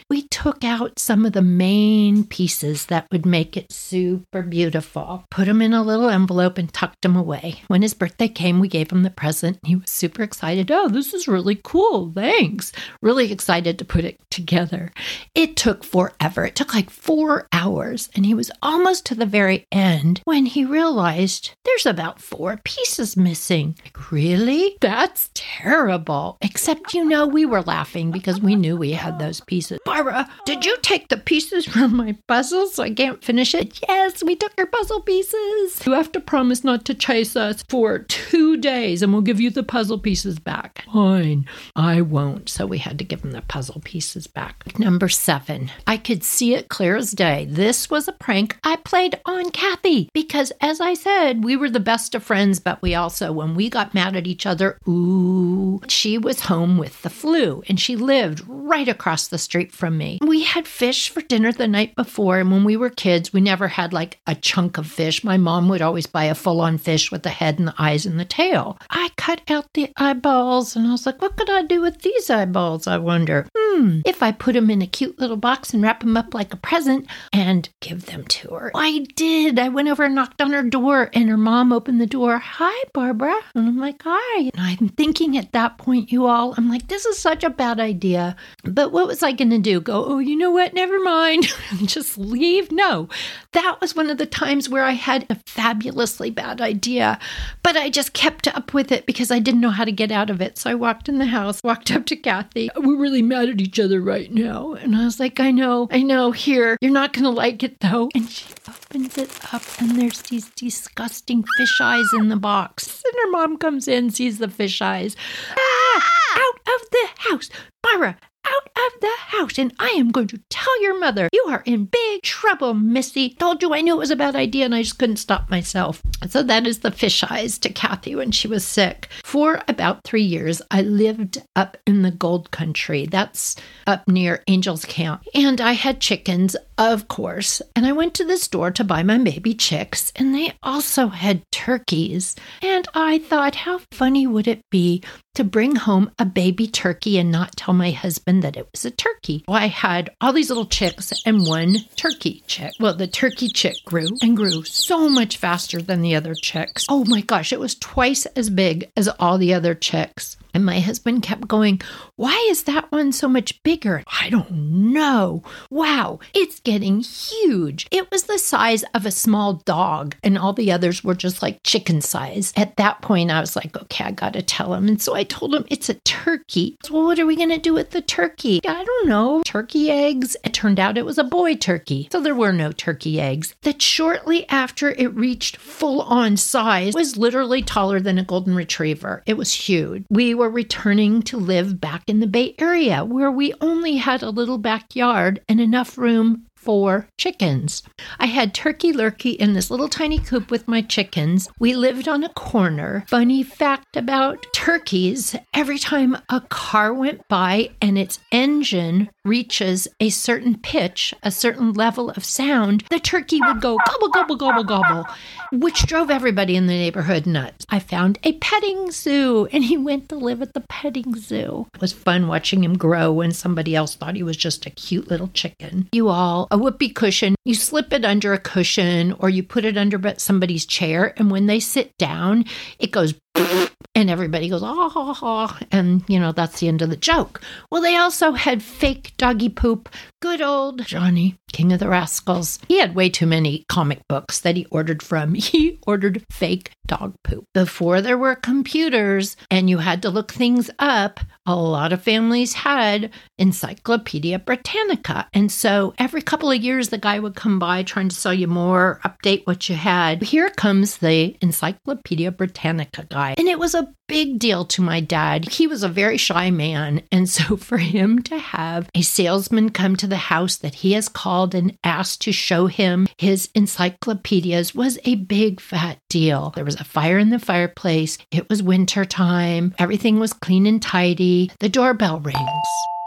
We 0.09 0.21
took 0.29 0.63
out 0.63 0.99
some 0.99 1.25
of 1.25 1.33
the 1.33 1.41
main 1.41 2.23
pieces 2.23 2.85
that 2.85 3.07
would 3.11 3.25
make 3.25 3.57
it 3.57 3.73
super 3.73 4.41
beautiful, 4.41 5.25
put 5.29 5.47
them 5.47 5.61
in 5.61 5.73
a 5.73 5.83
little 5.83 6.09
envelope, 6.09 6.57
and 6.57 6.71
tucked 6.71 7.01
them 7.01 7.17
away. 7.17 7.61
When 7.67 7.81
his 7.81 7.93
birthday 7.93 8.29
came, 8.29 8.61
we 8.61 8.69
gave 8.69 8.89
him 8.89 9.03
the 9.03 9.09
present. 9.09 9.59
He 9.65 9.75
was 9.75 9.89
super 9.89 10.23
excited. 10.23 10.71
Oh, 10.71 10.87
this 10.87 11.13
is 11.13 11.27
really 11.27 11.59
cool. 11.61 12.11
Thanks. 12.15 12.71
Really 13.01 13.33
excited 13.33 13.77
to 13.79 13.85
put 13.85 14.05
it 14.05 14.17
together. 14.29 14.91
It 15.35 15.55
took 15.55 15.83
forever. 15.83 16.45
It 16.45 16.55
took 16.55 16.73
like 16.73 16.89
four 16.89 17.47
hours, 17.51 18.09
and 18.15 18.25
he 18.25 18.33
was 18.33 18.51
almost 18.61 19.05
to 19.07 19.15
the 19.15 19.25
very 19.25 19.67
end 19.71 20.21
when 20.25 20.45
he 20.45 20.65
realized 20.65 21.51
there's 21.65 21.85
about 21.85 22.21
four 22.21 22.59
pieces 22.63 23.17
missing. 23.17 23.75
Like, 23.83 24.11
really? 24.11 24.77
That's 24.81 25.29
terrible. 25.33 26.37
Except, 26.41 26.93
you 26.93 27.03
know, 27.05 27.27
we 27.27 27.45
were 27.45 27.61
laughing 27.61 28.11
because 28.11 28.41
we 28.41 28.55
knew 28.55 28.77
we 28.77 28.91
had 28.91 29.19
those 29.19 29.41
pieces. 29.41 29.79
Barbara, 29.85 30.29
did 30.45 30.65
you 30.65 30.77
take 30.81 31.09
the 31.09 31.17
pieces 31.17 31.65
from 31.65 31.95
my 31.95 32.17
puzzle 32.27 32.67
so 32.67 32.83
I 32.83 32.93
can't 32.93 33.23
finish 33.23 33.53
it? 33.53 33.79
Yes, 33.87 34.23
we 34.23 34.35
took 34.35 34.53
your 34.57 34.67
puzzle 34.67 35.01
pieces. 35.01 35.85
You 35.85 35.93
have 35.93 36.11
to 36.13 36.19
promise 36.19 36.63
not 36.63 36.85
to 36.85 36.93
chase 36.93 37.35
us 37.35 37.63
for 37.69 37.99
two 37.99 38.57
days 38.57 39.01
and 39.01 39.11
we'll 39.11 39.21
give 39.21 39.39
you 39.39 39.49
the 39.49 39.63
puzzle 39.63 39.99
pieces 39.99 40.39
back. 40.39 40.85
Fine. 40.91 41.45
I 41.75 42.01
won't. 42.01 42.49
So 42.49 42.65
we 42.65 42.77
had 42.77 42.97
to 42.99 43.03
give 43.03 43.21
him 43.23 43.31
the 43.31 43.41
puzzle 43.41 43.81
pieces 43.83 44.18
back. 44.27 44.77
Number 44.79 45.09
seven. 45.09 45.71
I 45.87 45.97
could 45.97 46.23
see 46.23 46.55
it 46.55 46.69
clear 46.69 46.95
as 46.95 47.11
day. 47.11 47.45
This 47.49 47.89
was 47.89 48.07
a 48.07 48.13
prank 48.13 48.57
I 48.63 48.77
played 48.77 49.19
on 49.25 49.51
Kathy 49.51 50.09
because, 50.13 50.51
as 50.61 50.81
I 50.81 50.93
said, 50.93 51.43
we 51.43 51.55
were 51.55 51.69
the 51.69 51.79
best 51.79 52.15
of 52.15 52.23
friends, 52.23 52.59
but 52.59 52.81
we 52.81 52.95
also, 52.95 53.31
when 53.31 53.55
we 53.55 53.69
got 53.69 53.93
mad 53.93 54.15
at 54.15 54.27
each 54.27 54.45
other, 54.45 54.77
ooh, 54.87 55.81
she 55.87 56.17
was 56.17 56.41
home 56.41 56.77
with 56.77 57.01
the 57.01 57.09
flu 57.09 57.63
and 57.67 57.79
she 57.79 57.95
lived 57.95 58.43
right 58.47 58.87
across 58.87 59.27
the 59.27 59.37
street 59.37 59.71
from 59.71 59.97
me. 59.97 60.19
We 60.39 60.45
had 60.45 60.69
fish 60.69 61.09
for 61.09 61.19
dinner 61.19 61.51
the 61.51 61.67
night 61.67 61.97
before, 61.97 62.39
and 62.39 62.49
when 62.49 62.63
we 62.63 62.77
were 62.77 62.89
kids, 62.89 63.33
we 63.33 63.41
never 63.41 63.67
had 63.67 63.91
like 63.91 64.21
a 64.25 64.33
chunk 64.35 64.77
of 64.77 64.87
fish. 64.87 65.21
My 65.21 65.35
mom 65.35 65.67
would 65.67 65.81
always 65.81 66.05
buy 66.05 66.23
a 66.23 66.33
full 66.33 66.61
on 66.61 66.77
fish 66.77 67.11
with 67.11 67.23
the 67.23 67.29
head 67.29 67.59
and 67.59 67.67
the 67.67 67.73
eyes 67.77 68.05
and 68.05 68.17
the 68.17 68.23
tail. 68.23 68.77
I 68.89 69.09
cut 69.17 69.41
out 69.51 69.65
the 69.73 69.91
eyeballs 69.97 70.77
and 70.77 70.87
I 70.87 70.91
was 70.91 71.05
like, 71.05 71.21
what 71.21 71.35
could 71.35 71.49
I 71.49 71.63
do 71.63 71.81
with 71.81 72.03
these 72.03 72.29
eyeballs? 72.29 72.87
I 72.87 72.99
wonder. 72.99 73.49
Hmm, 73.53 73.99
if 74.05 74.23
I 74.23 74.31
put 74.31 74.53
them 74.53 74.69
in 74.69 74.81
a 74.81 74.87
cute 74.87 75.19
little 75.19 75.35
box 75.35 75.73
and 75.73 75.83
wrap 75.83 75.99
them 75.99 76.15
up 76.15 76.33
like 76.33 76.53
a 76.53 76.57
present 76.57 77.07
and 77.33 77.67
give 77.81 78.05
them 78.05 78.23
to 78.23 78.55
her. 78.55 78.71
I 78.73 79.07
did. 79.17 79.59
I 79.59 79.67
went 79.67 79.89
over 79.89 80.05
and 80.05 80.15
knocked 80.15 80.41
on 80.41 80.53
her 80.53 80.63
door, 80.63 81.09
and 81.11 81.27
her 81.27 81.35
mom 81.35 81.73
opened 81.73 81.99
the 81.99 82.05
door. 82.05 82.37
Hi, 82.37 82.85
Barbara. 82.93 83.35
And 83.55 83.67
I'm 83.67 83.77
like, 83.77 84.01
hi. 84.05 84.51
And 84.53 84.61
I'm 84.61 84.87
thinking 84.87 85.37
at 85.37 85.51
that 85.51 85.77
point, 85.77 86.13
you 86.13 86.27
all, 86.27 86.55
I'm 86.57 86.69
like, 86.69 86.87
this 86.87 87.05
is 87.05 87.19
such 87.19 87.43
a 87.43 87.49
bad 87.49 87.81
idea. 87.81 88.37
But 88.63 88.93
what 88.93 89.07
was 89.07 89.21
I 89.21 89.33
going 89.33 89.49
to 89.49 89.59
do? 89.59 89.81
Go, 89.81 90.05
oh, 90.05 90.28
you 90.29 90.37
know 90.37 90.51
what? 90.51 90.73
Never 90.75 90.99
mind. 90.99 91.47
Just 91.85 92.17
leave? 92.17 92.71
No. 92.71 93.09
That 93.53 93.81
was 93.81 93.95
one 93.95 94.11
of 94.11 94.19
the 94.19 94.27
times 94.27 94.69
where 94.69 94.83
I 94.83 94.91
had 94.91 95.25
a 95.29 95.35
fabulously 95.47 96.29
bad 96.29 96.61
idea, 96.61 97.17
but 97.63 97.75
I 97.75 97.89
just 97.89 98.13
kept 98.13 98.47
up 98.47 98.73
with 98.73 98.91
it 98.91 99.07
because 99.07 99.31
I 99.31 99.39
didn't 99.39 99.61
know 99.61 99.71
how 99.71 99.85
to 99.85 99.91
get 99.91 100.11
out 100.11 100.29
of 100.29 100.39
it. 100.39 100.59
So 100.59 100.69
I 100.69 100.75
walked 100.75 101.09
in 101.09 101.17
the 101.17 101.25
house, 101.25 101.61
walked 101.63 101.89
up 101.91 102.05
to 102.05 102.15
Kathy. 102.15 102.69
We're 102.75 102.95
really 102.95 103.23
mad 103.23 103.49
at 103.49 103.59
each 103.59 103.79
other 103.79 104.01
right 104.01 104.31
now. 104.31 104.73
And 104.73 104.95
I 104.95 105.05
was 105.05 105.19
like, 105.19 105.39
I 105.39 105.49
know, 105.49 105.87
I 105.89 106.03
know. 106.03 106.31
Here, 106.31 106.77
you're 106.79 106.91
not 106.91 107.13
going 107.13 107.23
to 107.23 107.31
like 107.31 107.63
it 107.63 107.79
though. 107.79 108.09
And 108.13 108.29
she 108.29 108.53
opens 108.67 109.17
it 109.17 109.53
up, 109.53 109.63
and 109.79 109.99
there's 109.99 110.21
these 110.21 110.49
disgusting 110.51 111.43
fish 111.57 111.81
eyes 111.81 112.05
in 112.19 112.29
the 112.29 112.35
box. 112.35 113.01
And 113.03 113.15
her 113.23 113.31
mom 113.31 113.57
comes 113.57 113.87
in, 113.87 114.11
sees 114.11 114.37
the 114.37 114.47
fish 114.47 114.79
eyes. 114.79 115.15
Ah! 115.57 116.13
Out 116.35 116.59
of 116.75 116.89
the 116.91 117.07
house! 117.17 117.49
Barbara, 117.81 118.17
out 118.49 118.67
of 118.67 119.01
the 119.01 119.11
house, 119.17 119.57
and 119.57 119.73
I 119.79 119.89
am 119.89 120.11
going 120.11 120.27
to 120.27 120.41
tell 120.49 120.81
your 120.81 120.99
mother 120.99 121.29
you 121.31 121.45
are 121.49 121.63
in 121.65 121.85
big 121.85 122.21
trouble, 122.23 122.73
Missy. 122.73 123.31
Told 123.35 123.61
you 123.61 123.73
I 123.73 123.81
knew 123.81 123.95
it 123.95 123.99
was 123.99 124.11
a 124.11 124.15
bad 124.15 124.35
idea 124.35 124.65
and 124.65 124.75
I 124.75 124.83
just 124.83 124.99
couldn't 124.99 125.17
stop 125.17 125.49
myself. 125.49 126.01
So 126.29 126.43
that 126.43 126.67
is 126.67 126.79
the 126.79 126.91
fish 126.91 127.23
eyes 127.23 127.57
to 127.59 127.69
Kathy 127.69 128.15
when 128.15 128.31
she 128.31 128.47
was 128.47 128.65
sick. 128.65 129.09
For 129.23 129.61
about 129.67 130.03
three 130.03 130.23
years, 130.23 130.61
I 130.71 130.81
lived 130.81 131.41
up 131.55 131.77
in 131.85 132.01
the 132.01 132.11
gold 132.11 132.51
country. 132.51 133.05
That's 133.05 133.55
up 133.87 134.07
near 134.07 134.43
Angels 134.47 134.85
Camp. 134.85 135.23
And 135.33 135.61
I 135.61 135.73
had 135.73 135.99
chickens, 136.01 136.55
of 136.79 137.09
course. 137.09 137.61
And 137.75 137.85
I 137.85 137.91
went 137.91 138.13
to 138.15 138.25
the 138.25 138.37
store 138.37 138.71
to 138.71 138.85
buy 138.85 139.03
my 139.03 139.17
baby 139.17 139.53
chicks, 139.53 140.13
and 140.15 140.33
they 140.33 140.53
also 140.63 141.09
had 141.09 141.43
turkeys. 141.51 142.35
And 142.61 142.87
I 142.95 143.19
thought, 143.19 143.53
how 143.53 143.81
funny 143.91 144.25
would 144.25 144.47
it 144.47 144.61
be 144.71 145.03
to 145.39 145.43
bring 145.45 145.73
home 145.73 146.11
a 146.19 146.25
baby 146.25 146.67
turkey 146.67 147.17
and 147.17 147.31
not 147.31 147.55
tell 147.55 147.73
my 147.73 147.91
husband 147.91 148.43
that 148.43 148.57
it 148.57 148.67
was 148.73 148.83
a 148.83 148.91
turkey. 148.91 149.45
Well, 149.47 149.55
I 149.55 149.67
had 149.67 150.09
all 150.19 150.33
these 150.33 150.49
little 150.49 150.65
chicks 150.65 151.13
and 151.25 151.47
one 151.47 151.77
turkey 151.95 152.43
chick. 152.45 152.73
Well, 152.77 152.93
the 152.93 153.07
turkey 153.07 153.47
chick 153.47 153.77
grew 153.85 154.07
and 154.21 154.35
grew 154.35 154.65
so 154.65 155.07
much 155.07 155.37
faster 155.37 155.81
than 155.81 156.01
the 156.01 156.15
other 156.15 156.35
chicks. 156.35 156.85
Oh 156.89 157.05
my 157.05 157.21
gosh, 157.21 157.53
it 157.53 157.59
was 157.61 157.75
twice 157.75 158.25
as 158.25 158.49
big 158.49 158.91
as 158.97 159.07
all 159.07 159.37
the 159.37 159.53
other 159.53 159.75
chicks. 159.75 160.35
And 160.53 160.65
my 160.65 160.81
husband 160.81 161.23
kept 161.23 161.47
going, 161.47 161.79
Why 162.19 162.47
is 162.49 162.63
that 162.63 162.91
one 162.91 163.13
so 163.13 163.29
much 163.29 163.63
bigger? 163.63 164.03
I 164.21 164.29
don't 164.29 164.51
know. 164.91 165.41
Wow, 165.69 166.19
it's 166.33 166.59
getting 166.59 166.99
huge. 166.99 167.87
It 167.91 168.11
was 168.11 168.23
the 168.23 168.37
size 168.37 168.83
of 168.93 169.05
a 169.05 169.09
small 169.11 169.53
dog, 169.53 170.17
and 170.21 170.37
all 170.37 170.51
the 170.51 170.69
others 170.69 171.01
were 171.01 171.15
just 171.15 171.41
like 171.41 171.63
chicken 171.63 172.01
size. 172.01 172.51
At 172.57 172.75
that 172.75 173.01
point, 173.01 173.31
I 173.31 173.39
was 173.39 173.55
like, 173.55 173.73
Okay, 173.73 174.03
I 174.03 174.11
got 174.11 174.33
to 174.33 174.41
tell 174.41 174.73
him. 174.73 174.89
And 174.89 175.01
so 175.01 175.15
I 175.15 175.23
told 175.23 175.55
him 175.55 175.63
it's 175.69 175.87
a 175.87 175.93
turkey. 175.93 176.75
So, 176.83 176.95
well, 176.95 177.05
what 177.05 177.19
are 177.19 177.25
we 177.25 177.37
to 177.37 177.57
do 177.57 177.73
with 177.73 177.91
the 177.91 178.01
turkey? 178.01 178.59
I 178.67 178.83
don't 178.83 179.07
know. 179.07 179.41
Turkey 179.45 179.89
eggs. 179.89 180.35
It 180.43 180.53
turned 180.53 180.77
out 180.77 180.97
it 180.97 181.05
was 181.05 181.19
a 181.19 181.23
boy 181.23 181.55
turkey. 181.55 182.09
So 182.11 182.19
there 182.19 182.35
were 182.35 182.51
no 182.51 182.73
turkey 182.73 183.21
eggs. 183.21 183.55
That 183.61 183.81
shortly 183.81 184.45
after 184.49 184.89
it 184.89 185.15
reached 185.15 185.55
full 185.55 186.01
on 186.01 186.35
size 186.35 186.95
was 186.95 187.15
literally 187.15 187.61
taller 187.61 188.01
than 188.01 188.17
a 188.17 188.25
golden 188.25 188.55
retriever. 188.55 189.23
It 189.25 189.37
was 189.37 189.53
huge. 189.53 190.03
We 190.09 190.35
were 190.35 190.49
returning 190.49 191.21
to 191.21 191.37
live 191.37 191.79
back 191.79 192.08
in 192.09 192.19
the 192.19 192.27
Bay 192.27 192.55
Area 192.57 193.05
where 193.05 193.31
we 193.31 193.53
only 193.61 193.97
had 193.97 194.23
a 194.23 194.31
little 194.31 194.57
backyard 194.57 195.41
and 195.47 195.61
enough 195.61 195.97
room 195.97 196.47
four 196.69 197.07
chickens. 197.17 197.81
I 198.19 198.27
had 198.27 198.53
Turkey 198.53 198.93
Lurkey 198.93 199.35
in 199.35 199.53
this 199.53 199.71
little 199.71 199.89
tiny 199.89 200.19
coop 200.19 200.51
with 200.51 200.67
my 200.67 200.83
chickens. 200.83 201.49
We 201.57 201.73
lived 201.73 202.07
on 202.07 202.23
a 202.23 202.29
corner. 202.29 203.05
Funny 203.07 203.41
fact 203.41 203.97
about 203.97 204.45
turkeys 204.53 205.35
every 205.51 205.79
time 205.79 206.15
a 206.29 206.41
car 206.41 206.93
went 206.93 207.27
by 207.27 207.71
and 207.81 207.97
its 207.97 208.19
engine 208.31 209.09
reaches 209.25 209.87
a 209.99 210.11
certain 210.11 210.59
pitch, 210.59 211.13
a 211.23 211.31
certain 211.31 211.73
level 211.73 212.11
of 212.11 212.23
sound, 212.23 212.83
the 212.91 212.99
turkey 212.99 213.39
would 213.41 213.61
go 213.61 213.77
gobble, 213.87 214.09
gobble, 214.09 214.35
gobble, 214.35 214.63
gobble, 214.63 215.05
which 215.51 215.87
drove 215.87 216.11
everybody 216.11 216.55
in 216.55 216.67
the 216.67 216.73
neighborhood 216.73 217.25
nuts. 217.25 217.65
I 217.69 217.79
found 217.79 218.19
a 218.23 218.33
petting 218.33 218.91
zoo 218.91 219.47
and 219.51 219.63
he 219.63 219.75
went 219.75 220.09
to 220.09 220.15
live 220.15 220.43
at 220.43 220.53
the 220.53 220.61
petting 220.61 221.15
zoo. 221.15 221.67
It 221.73 221.81
was 221.81 221.93
fun 221.93 222.27
watching 222.27 222.63
him 222.63 222.77
grow 222.77 223.11
when 223.11 223.31
somebody 223.31 223.75
else 223.75 223.95
thought 223.95 224.15
he 224.15 224.23
was 224.23 224.37
just 224.37 224.67
a 224.67 224.69
cute 224.69 225.07
little 225.07 225.29
chicken. 225.29 225.89
You 225.91 226.09
all, 226.09 226.47
whoopee 226.59 226.89
cushion, 226.89 227.35
you 227.45 227.55
slip 227.55 227.93
it 227.93 228.05
under 228.05 228.33
a 228.33 228.39
cushion 228.39 229.13
or 229.19 229.29
you 229.29 229.43
put 229.43 229.65
it 229.65 229.77
under 229.77 229.99
somebody's 230.17 230.65
chair, 230.65 231.13
and 231.17 231.31
when 231.31 231.45
they 231.45 231.59
sit 231.59 231.97
down, 231.97 232.45
it 232.79 232.91
goes 232.91 233.13
and 233.95 234.09
everybody 234.09 234.49
goes, 234.49 234.63
oh, 234.63 234.91
oh, 234.95 235.17
oh, 235.21 235.59
and 235.71 236.03
you 236.07 236.19
know, 236.19 236.31
that's 236.31 236.59
the 236.59 236.67
end 236.67 236.81
of 236.81 236.89
the 236.89 236.97
joke. 236.97 237.41
Well, 237.71 237.81
they 237.81 237.95
also 237.95 238.33
had 238.33 238.63
fake 238.63 239.13
doggy 239.17 239.49
poop. 239.49 239.89
Good 240.21 240.41
old 240.41 240.85
Johnny, 240.85 241.35
King 241.51 241.73
of 241.73 241.79
the 241.79 241.89
Rascals. 241.89 242.59
He 242.67 242.79
had 242.79 242.95
way 242.95 243.09
too 243.09 243.27
many 243.27 243.65
comic 243.69 244.07
books 244.07 244.39
that 244.41 244.55
he 244.55 244.65
ordered 244.65 245.01
from. 245.03 245.35
He 245.49 245.79
ordered 245.87 246.23
fake 246.29 246.71
dog 246.85 247.15
poop. 247.23 247.45
Before 247.53 248.01
there 248.01 248.17
were 248.17 248.35
computers 248.35 249.35
and 249.49 249.69
you 249.69 249.79
had 249.79 250.01
to 250.03 250.09
look 250.09 250.31
things 250.31 250.69
up, 250.77 251.19
a 251.45 251.55
lot 251.55 251.93
of 251.93 252.03
families 252.03 252.53
had 252.53 253.11
Encyclopedia 253.37 254.37
Britannica. 254.39 255.27
And 255.33 255.51
so 255.51 255.93
every 255.97 256.21
couple 256.21 256.51
of 256.51 256.61
years, 256.61 256.89
the 256.89 256.97
guy 256.97 257.19
would 257.19 257.35
come 257.35 257.57
by 257.57 257.83
trying 257.83 258.09
to 258.09 258.15
sell 258.15 258.33
you 258.33 258.47
more, 258.47 258.99
update 259.03 259.47
what 259.47 259.69
you 259.69 259.75
had. 259.75 260.21
Here 260.21 260.49
comes 260.49 260.97
the 260.97 261.35
Encyclopedia 261.41 262.31
Britannica 262.31 263.05
guy. 263.09 263.35
And 263.37 263.47
it 263.47 263.57
was 263.57 263.73
a 263.73 263.93
big 264.09 264.39
deal 264.39 264.65
to 264.65 264.81
my 264.81 264.99
dad. 264.99 265.47
He 265.47 265.67
was 265.67 265.83
a 265.83 265.87
very 265.87 266.17
shy 266.17 266.49
man. 266.49 267.03
And 267.11 267.29
so 267.29 267.55
for 267.69 267.77
him 267.77 268.21
to 268.23 268.37
have 268.37 268.89
a 268.93 269.01
salesman 269.03 269.69
come 269.69 269.95
to 269.97 270.07
the 270.07 270.17
house 270.17 270.57
that 270.57 270.75
he 270.75 270.93
has 270.93 271.07
called 271.07 271.55
and 271.55 271.77
asked 271.83 272.21
to 272.23 272.31
show 272.31 272.65
him 272.65 273.07
his 273.17 273.49
encyclopedias 273.55 274.73
was 274.75 274.97
a 275.05 275.15
big 275.15 275.61
fat 275.61 275.99
deal. 276.09 276.51
There 276.55 276.65
was 276.65 276.79
a 276.79 276.83
fire 276.83 277.19
in 277.19 277.29
the 277.29 277.39
fireplace. 277.39 278.17
It 278.31 278.49
was 278.49 278.63
winter 278.63 279.05
time. 279.05 279.75
Everything 279.77 280.19
was 280.19 280.33
clean 280.33 280.65
and 280.65 280.81
tidy. 280.81 281.51
The 281.59 281.69
doorbell 281.69 282.19
rings. 282.19 282.39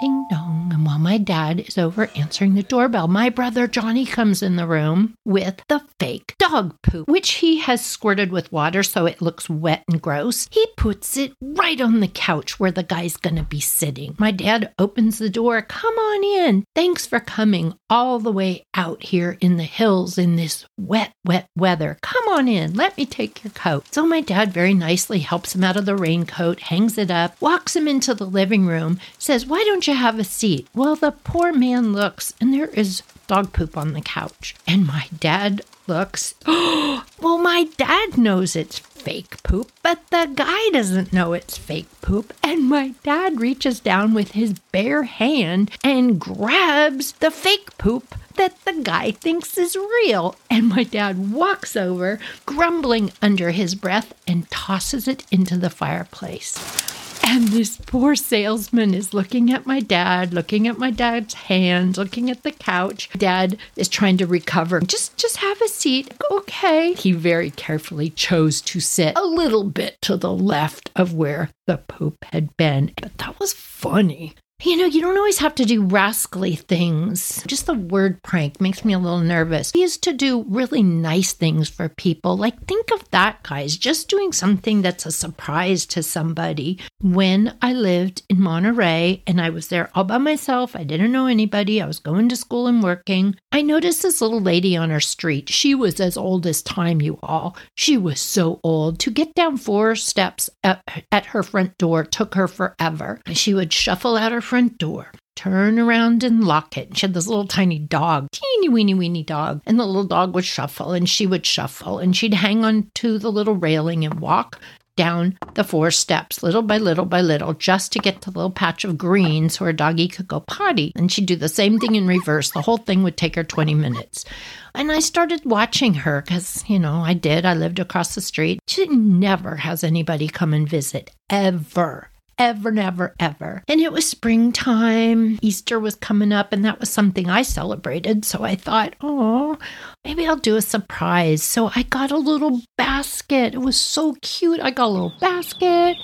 Ding 0.03 0.27
dong. 0.29 0.71
And 0.75 0.85
while 0.85 0.99
my 0.99 1.17
dad 1.17 1.61
is 1.61 1.79
over 1.79 2.11
answering 2.17 2.55
the 2.55 2.65
doorbell, 2.65 3.07
my 3.07 3.29
brother 3.29 3.69
Johnny 3.69 4.05
comes 4.05 4.43
in 4.43 4.57
the 4.57 4.67
room 4.67 5.15
with 5.25 5.63
the 5.69 5.81
fake 6.01 6.35
dog 6.41 6.75
poop, 6.83 7.07
which 7.07 7.35
he 7.35 7.59
has 7.59 7.87
squirted 7.87 8.33
with 8.33 8.51
water 8.51 8.83
so 8.83 9.07
it 9.07 9.23
looks 9.23 9.49
wet 9.49 9.85
and 9.89 10.03
gross. 10.03 10.49
He 10.51 10.67
puts 10.77 11.17
it 11.17 11.35
right 11.41 11.81
on 11.81 12.01
the 12.01 12.09
couch 12.09 12.59
where 12.59 12.73
the 12.73 12.83
guy's 12.83 13.17
gonna 13.17 13.45
be 13.45 13.61
sitting. 13.61 14.17
My 14.19 14.33
dad 14.33 14.73
opens 14.77 15.19
the 15.19 15.31
door. 15.31 15.63
Come 15.63 15.95
on 15.95 16.25
in. 16.25 16.65
Thanks 16.75 17.07
for 17.07 17.21
coming 17.21 17.75
all 17.89 18.19
the 18.19 18.33
way 18.33 18.65
out 18.75 19.05
here 19.05 19.37
in 19.41 19.57
the 19.57 19.63
hills 19.63 20.19
in 20.19 20.35
this 20.35 20.65
wet, 20.77 21.13
wet 21.25 21.47
weather. 21.57 21.97
Come 22.03 22.27
on 22.29 22.49
in. 22.49 22.75
Let 22.75 22.97
me 22.97 23.07
take 23.07 23.45
your 23.45 23.53
coat. 23.53 23.87
So 23.95 24.05
my 24.05 24.21
dad 24.21 24.53
very 24.53 24.75
nicely 24.75 25.21
helps 25.21 25.55
him 25.55 25.63
out 25.63 25.77
of 25.77 25.87
the 25.87 25.95
raincoat, 25.95 26.59
hangs 26.61 26.99
it 26.99 27.11
up, 27.11 27.41
walks 27.41 27.77
him 27.77 27.87
into 27.87 28.15
the 28.15 28.27
living 28.27 28.67
room, 28.67 28.99
says, 29.17 29.47
Why 29.47 29.63
don't 29.65 29.87
you 29.87 29.92
have 29.93 30.19
a 30.19 30.25
seat? 30.25 30.69
Well, 30.75 30.97
the 30.97 31.13
poor 31.13 31.53
man 31.53 31.93
looks, 31.93 32.35
and 32.41 32.53
there 32.53 32.69
is 32.69 33.03
dog 33.27 33.53
poop 33.53 33.77
on 33.77 33.93
the 33.93 34.01
couch. 34.01 34.55
And 34.67 34.87
my 34.87 35.07
dad 35.19 35.63
looks, 35.87 36.35
well, 36.47 37.39
my 37.39 37.69
dad 37.77 38.19
knows 38.19 38.55
it's 38.55 38.79
fake 38.79 39.43
poop, 39.43 39.73
but 39.83 40.01
the 40.11 40.31
guy 40.35 40.69
doesn't 40.71 41.13
know 41.13 41.33
it's 41.33 41.57
fake 41.57 41.89
poop. 42.01 42.33
And 42.43 42.69
my 42.69 42.95
dad 43.03 43.41
reaches 43.41 43.81
down 43.81 44.15
with 44.15 44.33
his 44.33 44.59
bare 44.71 45.05
hand 45.05 45.71
and 45.83 46.21
grabs 46.21 47.13
the 47.13 47.31
fake 47.31 47.77
poop 47.79 48.15
that 48.37 48.65
the 48.65 48.81
guy 48.83 49.11
thinks 49.11 49.59
is 49.59 49.77
real. 49.77 50.37
And 50.51 50.69
my 50.69 50.85
dad 50.85 51.33
walks 51.33 51.77
over, 51.77 52.19
grumbling 52.47 53.13
under 53.21 53.51
his 53.51 53.75
breath, 53.75 54.15
and 54.27 54.51
tosses 54.51 55.09
it 55.09 55.25
into 55.31 55.57
the 55.57 55.71
fireplace. 55.71 56.92
And 57.25 57.49
this 57.49 57.77
poor 57.77 58.15
salesman 58.15 58.95
is 58.95 59.15
looking 59.15 59.53
at 59.53 59.67
my 59.67 59.81
dad, 59.81 60.35
looking 60.35 60.69
at 60.69 60.79
my 60.79 60.91
dad's 60.91 61.35
hands, 61.35 61.97
looking 61.97 62.31
at 62.31 62.43
the 62.43 62.51
couch. 62.53 63.09
Dad 63.17 63.57
is 63.77 63.89
trying 63.89 64.17
to 64.19 64.27
recover. 64.27 64.81
Just 64.81 65.17
just 65.17 65.39
have 65.39 65.61
a 65.63 65.69
seat. 65.69 66.13
Okay. 66.31 66.95
He 66.95 67.13
very 67.13 67.51
carefully 67.51 68.11
chose 68.11 68.61
to 68.63 68.81
sit 68.81 69.17
a 69.17 69.25
little 69.25 69.65
bit 69.65 69.97
to 70.03 70.17
the 70.17 70.33
left 70.33 70.91
of 70.95 71.15
where 71.15 71.51
the 71.67 71.79
poop 71.79 72.25
had 72.33 72.57
been. 72.57 72.93
But 73.01 73.17
that 73.19 73.39
was 73.39 73.53
funny. 73.53 74.35
You 74.65 74.77
know, 74.77 74.85
you 74.85 75.01
don't 75.01 75.17
always 75.17 75.39
have 75.39 75.57
to 75.57 75.65
do 75.65 75.85
rascally 75.85 76.55
things. 76.55 77.43
Just 77.49 77.67
the 77.67 77.75
word 77.75 78.23
prank 78.23 78.61
makes 78.61 78.85
me 78.85 78.93
a 78.93 78.99
little 78.99 79.19
nervous. 79.19 79.73
He 79.73 79.81
used 79.81 80.05
to 80.05 80.13
do 80.13 80.45
really 80.49 80.85
nice 80.85 81.33
things 81.33 81.69
for 81.69 81.89
people. 81.89 82.37
Like, 82.37 82.65
think 82.67 82.93
of 82.93 83.11
that, 83.11 83.43
guys, 83.43 83.77
just 83.77 84.09
doing 84.09 84.31
something 84.31 84.81
that's 84.81 85.05
a 85.05 85.11
surprise 85.11 85.85
to 85.87 86.03
somebody. 86.05 86.79
When 87.01 87.57
I 87.61 87.73
lived 87.73 88.23
in 88.29 88.41
Monterey 88.41 89.25
and 89.27 89.41
I 89.41 89.51
was 89.51 89.67
there 89.67 89.91
all 89.97 90.05
by 90.05 90.19
myself, 90.19 90.77
I 90.77 90.85
didn't 90.85 91.11
know 91.11 91.27
anybody, 91.27 91.83
I 91.83 91.87
was 91.87 91.99
going 91.99 92.29
to 92.29 92.37
school 92.37 92.69
and 92.69 92.85
working. 92.85 93.35
I 93.51 93.63
noticed 93.63 94.03
this 94.03 94.21
little 94.21 94.41
lady 94.41 94.77
on 94.77 94.93
our 94.93 95.01
street. 95.01 95.49
She 95.49 95.75
was 95.75 95.99
as 95.99 96.17
old 96.17 96.47
as 96.47 96.63
time, 96.63 97.03
you 97.03 97.19
all. 97.21 97.57
She 97.75 97.99
was 97.99 98.21
so 98.21 98.61
old. 98.63 99.01
To 99.01 99.11
get 99.11 99.35
down 99.35 99.57
four 99.57 99.97
steps 99.97 100.49
at, 100.63 100.85
at 101.11 101.27
her 101.27 101.43
front 101.43 101.77
door 101.79 102.05
took 102.05 102.37
her 102.37 102.47
forever. 102.47 103.21
She 103.33 103.55
would 103.55 103.73
shuffle 103.73 104.17
out 104.17 104.31
her 104.31 104.41
front 104.53 104.77
door, 104.77 105.11
turn 105.35 105.79
around 105.79 106.23
and 106.23 106.45
lock 106.45 106.77
it. 106.77 106.89
And 106.89 106.99
She 106.99 107.07
had 107.07 107.15
this 107.15 107.27
little 107.27 107.47
tiny 107.47 107.79
dog, 107.79 108.29
teeny 108.33 108.69
weeny 108.69 108.93
weeny 108.93 109.23
dog. 109.23 109.63
And 109.65 109.81
the 109.81 109.87
little 109.87 110.05
dog 110.05 110.35
would 110.35 110.45
shuffle 110.45 110.93
and 110.93 111.09
she 111.09 111.27
would 111.27 111.47
shuffle 111.47 111.99
and 111.99 112.15
she'd 112.15 112.35
hang 112.35 112.63
on 112.63 112.91
to 112.97 113.19
the 113.19 113.33
little 113.33 113.55
railing 113.55 114.05
and 114.05 114.21
walk 114.21 114.61
down 114.95 115.39
the 115.55 115.65
four 115.65 115.91
steps, 115.91 116.43
little 116.43 116.61
by 116.61 116.77
little 116.77 117.07
by 117.07 117.23
little, 117.23 117.55
just 117.55 117.93
to 117.93 117.99
get 117.99 118.21
to 118.21 118.31
the 118.31 118.41
little 118.41 118.51
patch 118.51 118.85
of 118.85 118.99
green 118.99 119.49
so 119.49 119.65
her 119.65 119.73
doggy 119.73 120.07
could 120.07 120.29
go 120.29 120.41
potty. 120.41 120.93
And 120.97 121.11
she'd 121.11 121.25
do 121.25 121.35
the 121.35 121.49
same 121.49 121.79
thing 121.79 121.95
in 121.95 122.07
reverse. 122.07 122.51
The 122.51 122.61
whole 122.61 122.77
thing 122.77 123.03
would 123.05 123.17
take 123.17 123.37
her 123.37 123.45
20 123.45 123.73
minutes. 123.73 124.27
And 124.75 124.93
I 124.93 124.99
started 124.99 125.47
watching 125.47 125.95
her 125.95 126.21
because, 126.21 126.63
you 126.69 126.79
know, 126.79 126.97
I 126.97 127.15
did. 127.15 127.47
I 127.47 127.55
lived 127.55 127.79
across 127.79 128.15
the 128.15 128.21
street. 128.21 128.61
She 128.67 128.87
never 128.87 129.57
has 129.57 129.83
anybody 129.83 130.29
come 130.29 130.53
and 130.53 130.69
visit, 130.69 131.11
ever 131.31 132.11
ever, 132.39 132.71
never, 132.71 133.15
ever. 133.19 133.63
And 133.69 133.81
it 133.81 133.93
was 133.93 134.09
springtime. 134.09 135.39
Easter 135.43 135.79
was 135.79 135.95
coming 135.95 136.33
up, 136.33 136.53
and 136.53 136.65
that 136.65 136.81
was 136.81 136.91
something 136.91 137.29
I 137.29 137.43
celebrated. 137.43 138.25
So 138.25 138.43
I 138.43 138.55
thought, 138.55 138.95
oh, 139.01 139.59
maybe 140.05 140.27
I'll 140.27 140.37
do 140.37 140.57
a 140.57 140.63
surprise. 140.63 141.43
So 141.43 141.71
I 141.75 141.85
got 141.85 142.11
a 142.11 142.17
little 142.17 142.61
basket. 142.77 143.55
It 143.55 143.61
was 143.61 143.81
so 143.81 144.17
cute. 144.21 144.61
I 144.61 144.71
got 144.71 144.87
a 144.87 144.89
little 144.89 145.15
basket 145.21 145.97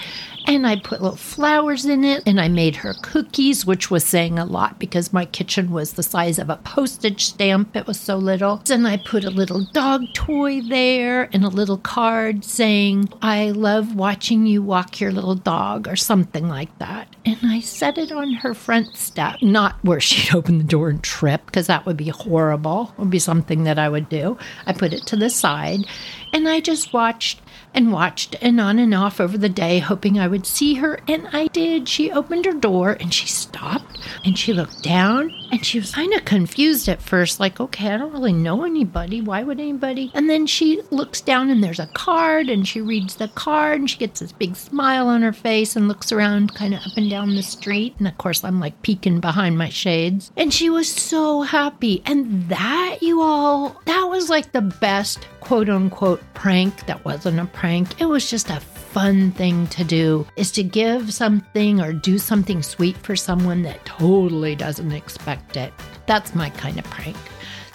and 0.47 0.67
I 0.67 0.77
put 0.77 1.03
little 1.03 1.17
flowers 1.17 1.85
in 1.85 2.05
it 2.05 2.23
and 2.27 2.41
I 2.41 2.49
made 2.49 2.77
her 2.77 2.95
cookies, 3.03 3.67
which 3.67 3.91
was 3.91 4.05
saying 4.05 4.39
a 4.39 4.45
lot 4.45 4.79
because 4.79 5.13
my 5.13 5.25
kitchen 5.25 5.71
was 5.71 5.93
the 5.93 6.03
size 6.03 6.39
of 6.39 6.49
a 6.49 6.57
postage 6.57 7.27
stamp. 7.27 7.77
It 7.77 7.87
was 7.87 8.01
so 8.01 8.17
little. 8.17 8.63
And 8.71 8.87
I 8.87 8.97
put 8.97 9.25
a 9.25 9.31
little 9.31 9.67
dog 9.73 10.03
toy 10.15 10.63
there 10.63 11.29
and 11.33 11.45
a 11.45 11.49
little 11.49 11.77
card 11.79 12.45
saying, 12.45 13.09
I 13.21 13.51
love 13.51 13.95
watching 13.95 14.47
you 14.47 14.63
walk 14.63 15.01
your 15.01 15.13
little 15.13 15.35
dog 15.35 15.89
or 15.89 15.97
something 15.97 16.49
like 16.49 16.77
that. 16.79 17.15
And 17.27 17.39
I 17.45 17.61
set 17.61 17.99
it 17.99 18.13
on 18.13 18.33
her 18.35 18.55
front 18.55 18.97
step, 18.97 19.37
not 19.43 19.77
where 19.83 20.01
she'd 20.01 20.35
open 20.35 20.59
the 20.59 20.65
door 20.65 20.89
and 20.89 21.03
trip 21.03 21.45
because 21.47 21.67
that 21.67 21.85
would 21.85 21.97
be 21.97 22.09
horrible. 22.09 22.95
It 22.97 23.01
would 23.01 23.11
be 23.11 23.19
something 23.19 23.65
that 23.65 23.79
I 23.79 23.88
would 23.89 24.09
do. 24.09 24.39
I 24.67 24.73
put 24.73 24.93
it 24.93 25.07
to 25.07 25.17
the 25.17 25.31
side 25.31 25.87
and 26.33 26.49
I 26.49 26.61
just 26.61 26.93
watched 26.93 27.41
and 27.75 27.93
watched 27.93 28.35
and 28.41 28.61
on 28.61 28.79
and 28.79 28.95
off 28.95 29.21
over 29.21 29.37
the 29.37 29.49
day, 29.49 29.79
hoping 29.79 30.19
I 30.19 30.29
would 30.29 30.47
see 30.47 30.75
her. 30.75 31.01
And 31.07 31.29
I 31.33 31.49
did. 31.49 31.89
She 31.89 32.11
opened 32.11 32.47
her 32.47 32.53
door 32.53 32.97
and 32.99 33.13
she 33.13 33.27
stopped 33.27 33.99
and 34.25 34.39
she 34.39 34.53
looked 34.53 34.83
down 34.83 35.33
and 35.51 35.65
she 35.65 35.79
was 35.79 35.93
kind 35.93 36.13
of 36.15 36.25
confused 36.25 36.89
at 36.89 37.03
first, 37.03 37.41
like, 37.41 37.61
okay, 37.61 37.93
I 37.93 37.97
don't 37.97 38.13
really 38.13 38.33
know 38.33 38.65
anybody. 38.65 39.21
Why 39.21 39.43
would 39.43 39.61
anybody? 39.61 40.11
And 40.15 40.29
then 40.29 40.47
she 40.47 40.83
looks 40.91 41.21
down 41.21 41.51
and 41.51 41.63
there's 41.63 41.79
a 41.79 41.87
card 41.89 42.49
and 42.49 42.67
she 42.67 42.81
reads 42.81 43.17
the 43.17 43.29
card 43.29 43.81
and 43.81 43.91
she 43.91 43.99
gets 43.99 44.21
this 44.21 44.33
big 44.33 44.57
smile 44.57 45.09
on 45.09 45.23
her 45.23 45.33
face 45.33 45.77
and 45.77 45.89
looks 45.89 46.13
around 46.13 46.55
kind 46.55 46.75
of 46.75 46.81
up 46.81 46.97
and 46.97 47.11
down 47.11 47.35
the 47.35 47.43
street. 47.43 47.95
And 47.99 48.09
of 48.09 48.17
course, 48.19 48.45
I'm 48.45 48.61
like 48.61 48.81
peeking 48.83 49.21
behind 49.21 49.59
my 49.59 49.69
shades. 49.69 50.31
And 50.37 50.53
she 50.53 50.71
was 50.71 50.93
so 50.93 51.43
happy. 51.43 52.03
And 52.05 52.49
that, 52.49 52.99
you 53.01 53.23
all, 53.23 53.81
that 53.87 54.05
was 54.05 54.31
like 54.31 54.53
the 54.53 54.63
best 54.63 55.27
quote 55.41 55.69
unquote 55.69 56.23
prank 56.35 56.87
that 56.87 57.05
wasn't 57.05 57.41
a 57.41 57.47
prank. 57.47 58.01
It 58.01 58.07
was 58.07 58.29
just 58.29 58.51
a 58.51 58.61
fun 58.93 59.33
thing 59.33 59.67
to 59.69 59.85
do 59.85 60.27
is 60.37 60.51
to 60.53 60.63
give 60.63 61.13
something 61.13 61.81
or 61.81 61.93
do 61.93 62.19
something 62.19 62.63
sweet 62.63 62.97
for 62.97 63.17
someone 63.17 63.63
that 63.63 63.85
totally 63.85 64.57
doesn't 64.57 64.93
expect 64.93 65.57
it. 65.57 65.73
That's 66.07 66.35
my 66.35 66.51
kind 66.51 66.79
of 66.79 66.85
prank. 66.87 67.17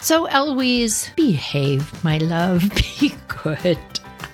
So, 0.00 0.26
Eloise, 0.26 1.10
behave, 1.16 2.04
my 2.04 2.18
love. 2.18 2.62
Be 3.00 3.14
good. 3.28 3.78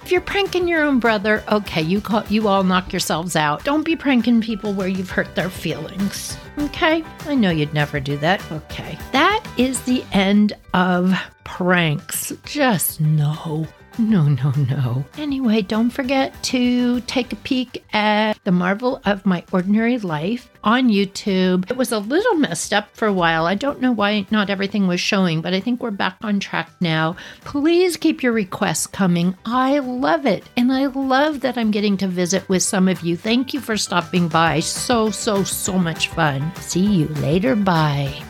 If 0.02 0.10
you're 0.10 0.20
pranking 0.22 0.66
your 0.66 0.82
own 0.82 0.98
brother, 0.98 1.44
okay, 1.48 1.82
you 1.82 2.00
call, 2.00 2.24
you 2.28 2.48
all 2.48 2.64
knock 2.64 2.92
yourselves 2.92 3.36
out. 3.36 3.62
Don't 3.62 3.84
be 3.84 3.94
pranking 3.94 4.40
people 4.40 4.72
where 4.72 4.88
you've 4.88 5.10
hurt 5.10 5.36
their 5.36 5.50
feelings. 5.50 6.36
Okay? 6.58 7.04
I 7.26 7.36
know 7.36 7.50
you'd 7.50 7.74
never 7.74 8.00
do 8.00 8.16
that. 8.16 8.42
Okay. 8.50 8.98
That 9.12 9.46
is 9.56 9.80
the 9.82 10.02
end 10.10 10.54
of 10.74 11.16
pranks. 11.44 12.32
Just 12.44 13.00
no. 13.00 13.68
No, 14.00 14.22
no, 14.28 14.50
no. 14.56 15.04
Anyway, 15.18 15.60
don't 15.60 15.90
forget 15.90 16.42
to 16.44 17.00
take 17.02 17.34
a 17.34 17.36
peek 17.36 17.84
at 17.92 18.42
The 18.44 18.50
Marvel 18.50 19.02
of 19.04 19.26
My 19.26 19.44
Ordinary 19.52 19.98
Life 19.98 20.50
on 20.64 20.88
YouTube. 20.88 21.70
It 21.70 21.76
was 21.76 21.92
a 21.92 21.98
little 21.98 22.34
messed 22.34 22.72
up 22.72 22.88
for 22.96 23.06
a 23.06 23.12
while. 23.12 23.44
I 23.44 23.54
don't 23.54 23.82
know 23.82 23.92
why 23.92 24.26
not 24.30 24.48
everything 24.48 24.86
was 24.86 25.00
showing, 25.00 25.42
but 25.42 25.52
I 25.52 25.60
think 25.60 25.82
we're 25.82 25.90
back 25.90 26.16
on 26.22 26.40
track 26.40 26.70
now. 26.80 27.16
Please 27.42 27.98
keep 27.98 28.22
your 28.22 28.32
requests 28.32 28.86
coming. 28.86 29.36
I 29.44 29.80
love 29.80 30.24
it. 30.24 30.44
And 30.56 30.72
I 30.72 30.86
love 30.86 31.40
that 31.40 31.58
I'm 31.58 31.70
getting 31.70 31.98
to 31.98 32.08
visit 32.08 32.48
with 32.48 32.62
some 32.62 32.88
of 32.88 33.02
you. 33.02 33.18
Thank 33.18 33.52
you 33.52 33.60
for 33.60 33.76
stopping 33.76 34.28
by. 34.28 34.60
So, 34.60 35.10
so, 35.10 35.44
so 35.44 35.78
much 35.78 36.08
fun. 36.08 36.54
See 36.56 36.86
you 36.86 37.08
later. 37.08 37.54
Bye. 37.54 38.29